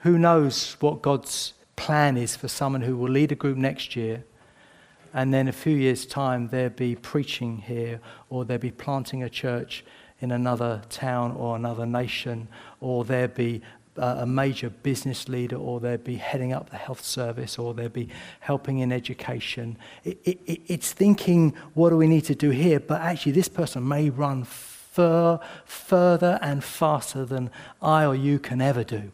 Who 0.00 0.18
knows 0.18 0.76
what 0.78 1.02
God's 1.02 1.54
plan 1.74 2.16
is 2.16 2.36
for 2.36 2.46
someone 2.46 2.82
who 2.82 2.96
will 2.96 3.10
lead 3.10 3.32
a 3.32 3.34
group 3.34 3.56
next 3.56 3.96
year, 3.96 4.22
and 5.12 5.34
then 5.34 5.48
a 5.48 5.52
few 5.52 5.74
years' 5.74 6.06
time, 6.06 6.48
they'll 6.48 6.68
be 6.68 6.94
preaching 6.94 7.58
here, 7.58 8.00
or 8.30 8.44
they'll 8.44 8.58
be 8.58 8.70
planting 8.70 9.24
a 9.24 9.28
church 9.28 9.84
in 10.20 10.30
another 10.30 10.80
town 10.88 11.32
or 11.32 11.56
another 11.56 11.84
nation, 11.84 12.46
or 12.80 13.04
they'll 13.04 13.26
be 13.26 13.62
a 13.98 14.26
major 14.26 14.70
business 14.70 15.28
leader, 15.28 15.56
or 15.56 15.80
they'd 15.80 16.04
be 16.04 16.16
heading 16.16 16.52
up 16.52 16.70
the 16.70 16.76
health 16.76 17.04
service, 17.04 17.58
or 17.58 17.74
they'd 17.74 17.92
be 17.92 18.08
helping 18.40 18.78
in 18.78 18.92
education. 18.92 19.76
It, 20.04 20.18
it, 20.24 20.60
it's 20.66 20.92
thinking, 20.92 21.54
what 21.74 21.90
do 21.90 21.96
we 21.96 22.06
need 22.06 22.24
to 22.26 22.34
do 22.34 22.50
here? 22.50 22.80
But 22.80 23.00
actually, 23.00 23.32
this 23.32 23.48
person 23.48 23.86
may 23.86 24.10
run 24.10 24.44
fur, 24.44 25.40
further 25.64 26.38
and 26.42 26.62
faster 26.62 27.24
than 27.24 27.50
I 27.82 28.04
or 28.04 28.14
you 28.14 28.38
can 28.38 28.60
ever 28.60 28.84
do 28.84 29.12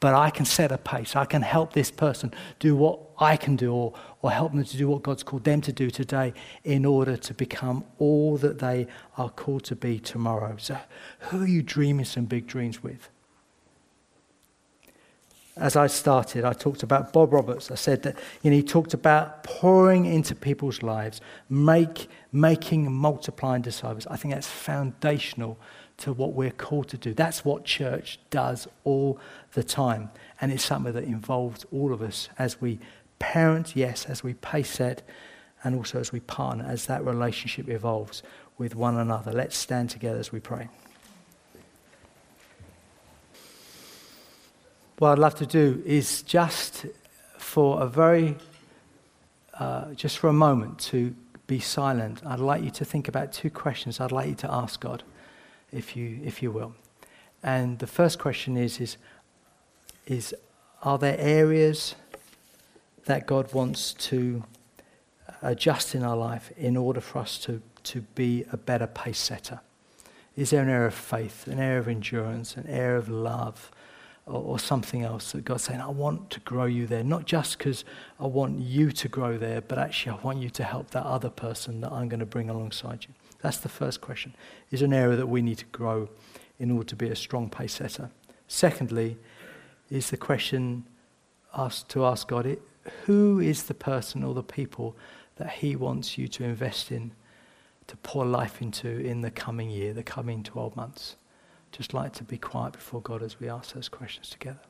but 0.00 0.14
I 0.14 0.30
can 0.30 0.46
set 0.46 0.72
a 0.72 0.78
pace. 0.78 1.14
I 1.14 1.26
can 1.26 1.42
help 1.42 1.74
this 1.74 1.90
person 1.90 2.32
do 2.58 2.74
what 2.74 2.98
I 3.18 3.36
can 3.36 3.54
do 3.54 3.72
or, 3.72 3.92
or 4.22 4.30
help 4.30 4.52
them 4.52 4.64
to 4.64 4.76
do 4.76 4.88
what 4.88 5.02
God's 5.02 5.22
called 5.22 5.44
them 5.44 5.60
to 5.60 5.72
do 5.72 5.90
today 5.90 6.32
in 6.64 6.86
order 6.86 7.18
to 7.18 7.34
become 7.34 7.84
all 7.98 8.38
that 8.38 8.58
they 8.58 8.86
are 9.18 9.28
called 9.28 9.64
to 9.64 9.76
be 9.76 10.00
tomorrow. 10.00 10.56
So, 10.58 10.78
who 11.18 11.42
are 11.42 11.46
you 11.46 11.62
dreaming 11.62 12.06
some 12.06 12.24
big 12.24 12.46
dreams 12.46 12.82
with? 12.82 13.10
As 15.60 15.76
I 15.76 15.88
started, 15.88 16.44
I 16.44 16.54
talked 16.54 16.82
about 16.82 17.12
Bob 17.12 17.34
Roberts. 17.34 17.70
I 17.70 17.74
said 17.74 18.02
that 18.02 18.16
you 18.42 18.50
know, 18.50 18.56
he 18.56 18.62
talked 18.62 18.94
about 18.94 19.44
pouring 19.44 20.06
into 20.06 20.34
people's 20.34 20.82
lives, 20.82 21.20
make, 21.50 22.08
making, 22.32 22.90
multiplying 22.90 23.60
disciples. 23.60 24.06
I 24.06 24.16
think 24.16 24.32
that's 24.32 24.48
foundational 24.48 25.58
to 25.98 26.14
what 26.14 26.32
we're 26.32 26.50
called 26.50 26.88
to 26.88 26.96
do. 26.96 27.12
That's 27.12 27.44
what 27.44 27.64
church 27.64 28.18
does 28.30 28.66
all 28.84 29.20
the 29.52 29.62
time. 29.62 30.10
And 30.40 30.50
it's 30.50 30.64
something 30.64 30.94
that 30.94 31.04
involves 31.04 31.66
all 31.70 31.92
of 31.92 32.00
us 32.00 32.30
as 32.38 32.58
we 32.58 32.78
parent, 33.18 33.76
yes, 33.76 34.06
as 34.06 34.24
we 34.24 34.32
pace 34.34 34.70
set, 34.70 35.02
and 35.62 35.76
also 35.76 36.00
as 36.00 36.10
we 36.10 36.20
partner, 36.20 36.64
as 36.66 36.86
that 36.86 37.04
relationship 37.04 37.68
evolves 37.68 38.22
with 38.56 38.74
one 38.74 38.96
another. 38.96 39.30
Let's 39.30 39.58
stand 39.58 39.90
together 39.90 40.18
as 40.18 40.32
we 40.32 40.40
pray. 40.40 40.68
What 45.00 45.12
I'd 45.12 45.18
love 45.18 45.36
to 45.36 45.46
do 45.46 45.82
is 45.86 46.20
just 46.20 46.84
for 47.38 47.80
a 47.80 47.86
very, 47.86 48.36
uh, 49.58 49.94
just 49.94 50.18
for 50.18 50.28
a 50.28 50.32
moment 50.34 50.78
to 50.90 51.14
be 51.46 51.58
silent. 51.58 52.20
I'd 52.26 52.38
like 52.38 52.62
you 52.62 52.70
to 52.72 52.84
think 52.84 53.08
about 53.08 53.32
two 53.32 53.48
questions 53.48 53.98
I'd 53.98 54.12
like 54.12 54.28
you 54.28 54.34
to 54.34 54.52
ask 54.52 54.78
God 54.78 55.02
if 55.72 55.96
you, 55.96 56.20
if 56.22 56.42
you 56.42 56.50
will. 56.50 56.74
And 57.42 57.78
the 57.78 57.86
first 57.86 58.18
question 58.18 58.58
is, 58.58 58.78
is, 58.78 58.98
is 60.06 60.34
are 60.82 60.98
there 60.98 61.16
areas 61.18 61.94
that 63.06 63.26
God 63.26 63.54
wants 63.54 63.94
to 63.94 64.44
adjust 65.40 65.94
in 65.94 66.02
our 66.02 66.16
life 66.16 66.52
in 66.58 66.76
order 66.76 67.00
for 67.00 67.20
us 67.20 67.38
to, 67.38 67.62
to 67.84 68.02
be 68.02 68.44
a 68.52 68.58
better 68.58 68.86
pace 68.86 69.18
setter? 69.18 69.60
Is 70.36 70.50
there 70.50 70.62
an 70.62 70.68
area 70.68 70.88
of 70.88 70.94
faith, 70.94 71.46
an 71.46 71.58
area 71.58 71.78
of 71.78 71.88
endurance, 71.88 72.54
an 72.58 72.66
area 72.66 72.98
of 72.98 73.08
love, 73.08 73.70
or, 74.26 74.42
or 74.42 74.58
something 74.58 75.02
else 75.02 75.32
that 75.32 75.44
God's 75.44 75.64
saying, 75.64 75.80
I 75.80 75.88
want 75.88 76.30
to 76.30 76.40
grow 76.40 76.64
you 76.64 76.86
there. 76.86 77.04
Not 77.04 77.26
just 77.26 77.58
because 77.58 77.84
I 78.18 78.26
want 78.26 78.60
you 78.60 78.92
to 78.92 79.08
grow 79.08 79.38
there, 79.38 79.60
but 79.60 79.78
actually 79.78 80.18
I 80.18 80.22
want 80.22 80.38
you 80.38 80.50
to 80.50 80.64
help 80.64 80.90
that 80.90 81.04
other 81.04 81.30
person 81.30 81.80
that 81.80 81.92
I'm 81.92 82.08
going 82.08 82.20
to 82.20 82.26
bring 82.26 82.50
alongside 82.50 83.04
you. 83.08 83.14
That's 83.40 83.58
the 83.58 83.68
first 83.68 84.00
question. 84.00 84.34
Is 84.70 84.82
an 84.82 84.92
area 84.92 85.16
that 85.16 85.26
we 85.26 85.42
need 85.42 85.58
to 85.58 85.64
grow 85.66 86.08
in 86.58 86.70
order 86.70 86.84
to 86.84 86.96
be 86.96 87.08
a 87.08 87.16
strong 87.16 87.48
pace 87.48 87.74
setter. 87.74 88.10
Secondly, 88.46 89.16
is 89.90 90.10
the 90.10 90.16
question 90.16 90.84
asked 91.56 91.88
to 91.90 92.04
ask 92.04 92.28
God, 92.28 92.58
who 93.06 93.40
is 93.40 93.64
the 93.64 93.74
person 93.74 94.22
or 94.22 94.34
the 94.34 94.42
people 94.42 94.96
that 95.36 95.50
He 95.50 95.74
wants 95.74 96.18
you 96.18 96.28
to 96.28 96.44
invest 96.44 96.92
in, 96.92 97.12
to 97.86 97.96
pour 97.96 98.24
life 98.24 98.60
into 98.60 98.88
in 98.88 99.22
the 99.22 99.30
coming 99.30 99.70
year, 99.70 99.92
the 99.92 100.02
coming 100.02 100.42
12 100.42 100.76
months? 100.76 101.16
Just 101.72 101.94
like 101.94 102.12
to 102.14 102.24
be 102.24 102.36
quiet 102.36 102.72
before 102.72 103.00
God 103.00 103.22
as 103.22 103.38
we 103.40 103.48
ask 103.48 103.74
those 103.74 103.88
questions 103.88 104.28
together. 104.28 104.60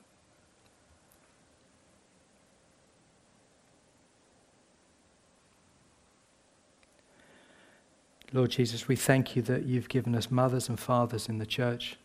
Lord 8.33 8.51
Jesus, 8.51 8.87
we 8.87 8.95
thank 8.95 9.35
you 9.35 9.43
that 9.43 9.65
you've 9.65 9.89
given 9.89 10.15
us 10.15 10.31
mothers 10.31 10.69
and 10.69 10.79
fathers 10.79 11.29
in 11.29 11.39
the 11.39 11.47
church. 11.47 11.97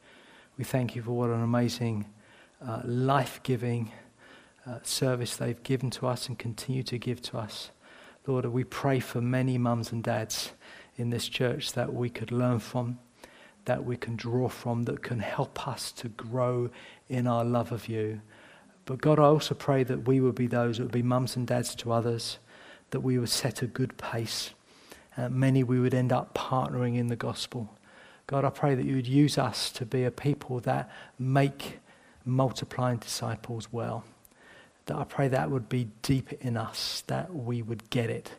We 0.58 0.64
thank 0.64 0.96
you 0.96 1.04
for 1.04 1.12
what 1.12 1.30
an 1.30 1.44
amazing, 1.44 2.08
uh, 2.66 2.82
life 2.84 3.42
giving 3.44 3.92
uh, 4.66 4.80
service 4.82 5.36
they've 5.36 5.62
given 5.62 5.92
to 5.92 6.08
us 6.08 6.28
and 6.28 6.40
continue 6.40 6.82
to 6.82 6.98
give 6.98 7.22
to 7.24 7.38
us. 7.38 7.70
Lord, 8.26 8.46
we 8.48 8.64
pray 8.64 9.00
for 9.00 9.22
many 9.22 9.60
mums 9.60 9.92
and 9.92 10.04
dads 10.04 10.54
in 10.98 11.12
this 11.12 11.28
church 11.28 11.74
that 11.74 11.94
we 11.94 12.10
could 12.10 12.32
learn 12.32 12.58
from, 12.58 12.98
that 13.66 13.84
we 13.84 13.98
can 13.98 14.16
draw 14.16 14.48
from, 14.48 14.84
that 14.84 15.04
can 15.04 15.20
help 15.20 15.68
us 15.68 15.92
to 15.94 16.10
grow 16.10 16.70
in 17.10 17.28
our 17.28 17.44
love 17.44 17.72
of 17.72 17.88
you. 17.88 18.22
But 18.86 19.02
God, 19.02 19.20
I 19.20 19.24
also 19.24 19.56
pray 19.56 19.84
that 19.84 20.08
we 20.08 20.20
would 20.20 20.36
be 20.36 20.48
those 20.48 20.78
that 20.78 20.84
would 20.84 20.92
be 20.92 21.02
mums 21.02 21.36
and 21.36 21.48
dads 21.48 21.74
to 21.76 21.92
others, 21.92 22.38
that 22.92 23.00
we 23.00 23.18
would 23.18 23.30
set 23.30 23.62
a 23.62 23.68
good 23.68 23.98
pace 23.98 24.52
uh, 25.18 25.30
many 25.30 25.64
we 25.64 25.80
would 25.80 25.94
end 25.94 26.12
up 26.12 26.34
partnering 26.34 26.98
in 26.98 27.08
the 27.08 27.16
gospel. 27.16 27.74
God, 28.28 28.44
I 28.44 28.50
pray 28.50 28.76
that 28.76 28.86
you 28.86 28.96
would 28.96 29.08
use 29.08 29.38
us 29.38 29.72
to 29.72 29.86
be 29.86 30.04
a 30.04 30.12
people 30.12 30.60
that 30.62 30.90
make 31.20 31.80
multiplying 32.26 32.98
disciples 32.98 33.72
well. 33.72 34.04
That 34.88 34.98
I 34.98 35.04
pray 35.04 35.28
that 35.30 35.52
would 35.52 35.70
be 35.70 35.90
deep 36.02 36.34
in 36.34 36.58
us, 36.58 37.04
that 37.08 37.34
we 37.34 37.62
would 37.62 37.90
get 37.90 38.10
it 38.10 38.32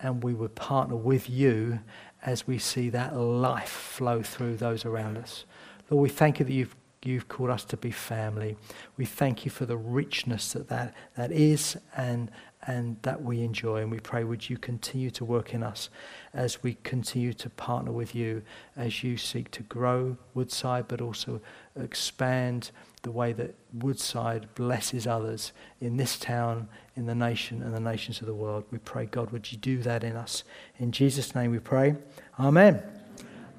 and 0.00 0.22
we 0.22 0.32
would 0.32 0.54
partner 0.54 0.96
with 0.96 1.28
you 1.28 1.80
as 2.24 2.46
we 2.46 2.58
see 2.58 2.90
that 2.90 3.16
life 3.16 3.68
flow 3.68 4.22
through 4.22 4.56
those 4.56 4.84
around 4.84 5.16
us. 5.16 5.44
Lord, 5.90 6.02
we 6.02 6.08
thank 6.08 6.38
you 6.38 6.44
that 6.44 6.52
you've, 6.52 6.76
you've 7.02 7.28
called 7.28 7.50
us 7.50 7.64
to 7.66 7.76
be 7.76 7.90
family. 7.90 8.56
We 8.96 9.04
thank 9.04 9.44
you 9.44 9.50
for 9.50 9.66
the 9.66 9.76
richness 9.76 10.52
that 10.52 10.68
that, 10.68 10.94
that 11.16 11.32
is 11.32 11.76
and, 11.96 12.30
and 12.68 12.98
that 13.00 13.22
we 13.22 13.42
enjoy. 13.42 13.80
And 13.80 13.90
we 13.90 13.98
pray, 13.98 14.22
would 14.22 14.48
you 14.48 14.58
continue 14.58 15.10
to 15.12 15.24
work 15.24 15.54
in 15.54 15.62
us 15.62 15.88
as 16.34 16.62
we 16.62 16.76
continue 16.84 17.32
to 17.32 17.48
partner 17.48 17.90
with 17.90 18.14
you 18.14 18.42
as 18.76 19.02
you 19.02 19.16
seek 19.16 19.50
to 19.52 19.62
grow 19.62 20.18
Woodside, 20.34 20.86
but 20.86 21.00
also 21.00 21.40
expand 21.80 22.70
the 23.02 23.10
way 23.10 23.32
that 23.32 23.54
Woodside 23.72 24.54
blesses 24.54 25.06
others 25.06 25.52
in 25.80 25.96
this 25.96 26.18
town, 26.18 26.68
in 26.94 27.06
the 27.06 27.14
nation, 27.14 27.62
and 27.62 27.74
the 27.74 27.80
nations 27.80 28.20
of 28.20 28.26
the 28.26 28.34
world. 28.34 28.64
We 28.70 28.78
pray, 28.78 29.06
God, 29.06 29.30
would 29.30 29.50
you 29.50 29.56
do 29.56 29.78
that 29.78 30.04
in 30.04 30.14
us? 30.14 30.44
In 30.78 30.92
Jesus' 30.92 31.34
name 31.34 31.50
we 31.50 31.60
pray. 31.60 31.96
Amen. 32.38 32.82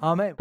Amen. 0.03 0.35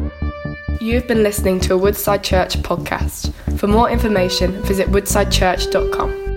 You've 0.78 1.08
been 1.08 1.22
listening 1.22 1.58
to 1.60 1.74
a 1.74 1.78
Woodside 1.78 2.22
Church 2.22 2.58
podcast. 2.58 3.32
For 3.58 3.66
more 3.66 3.88
information, 3.88 4.52
visit 4.62 4.88
woodsidechurch.com. 4.88 6.27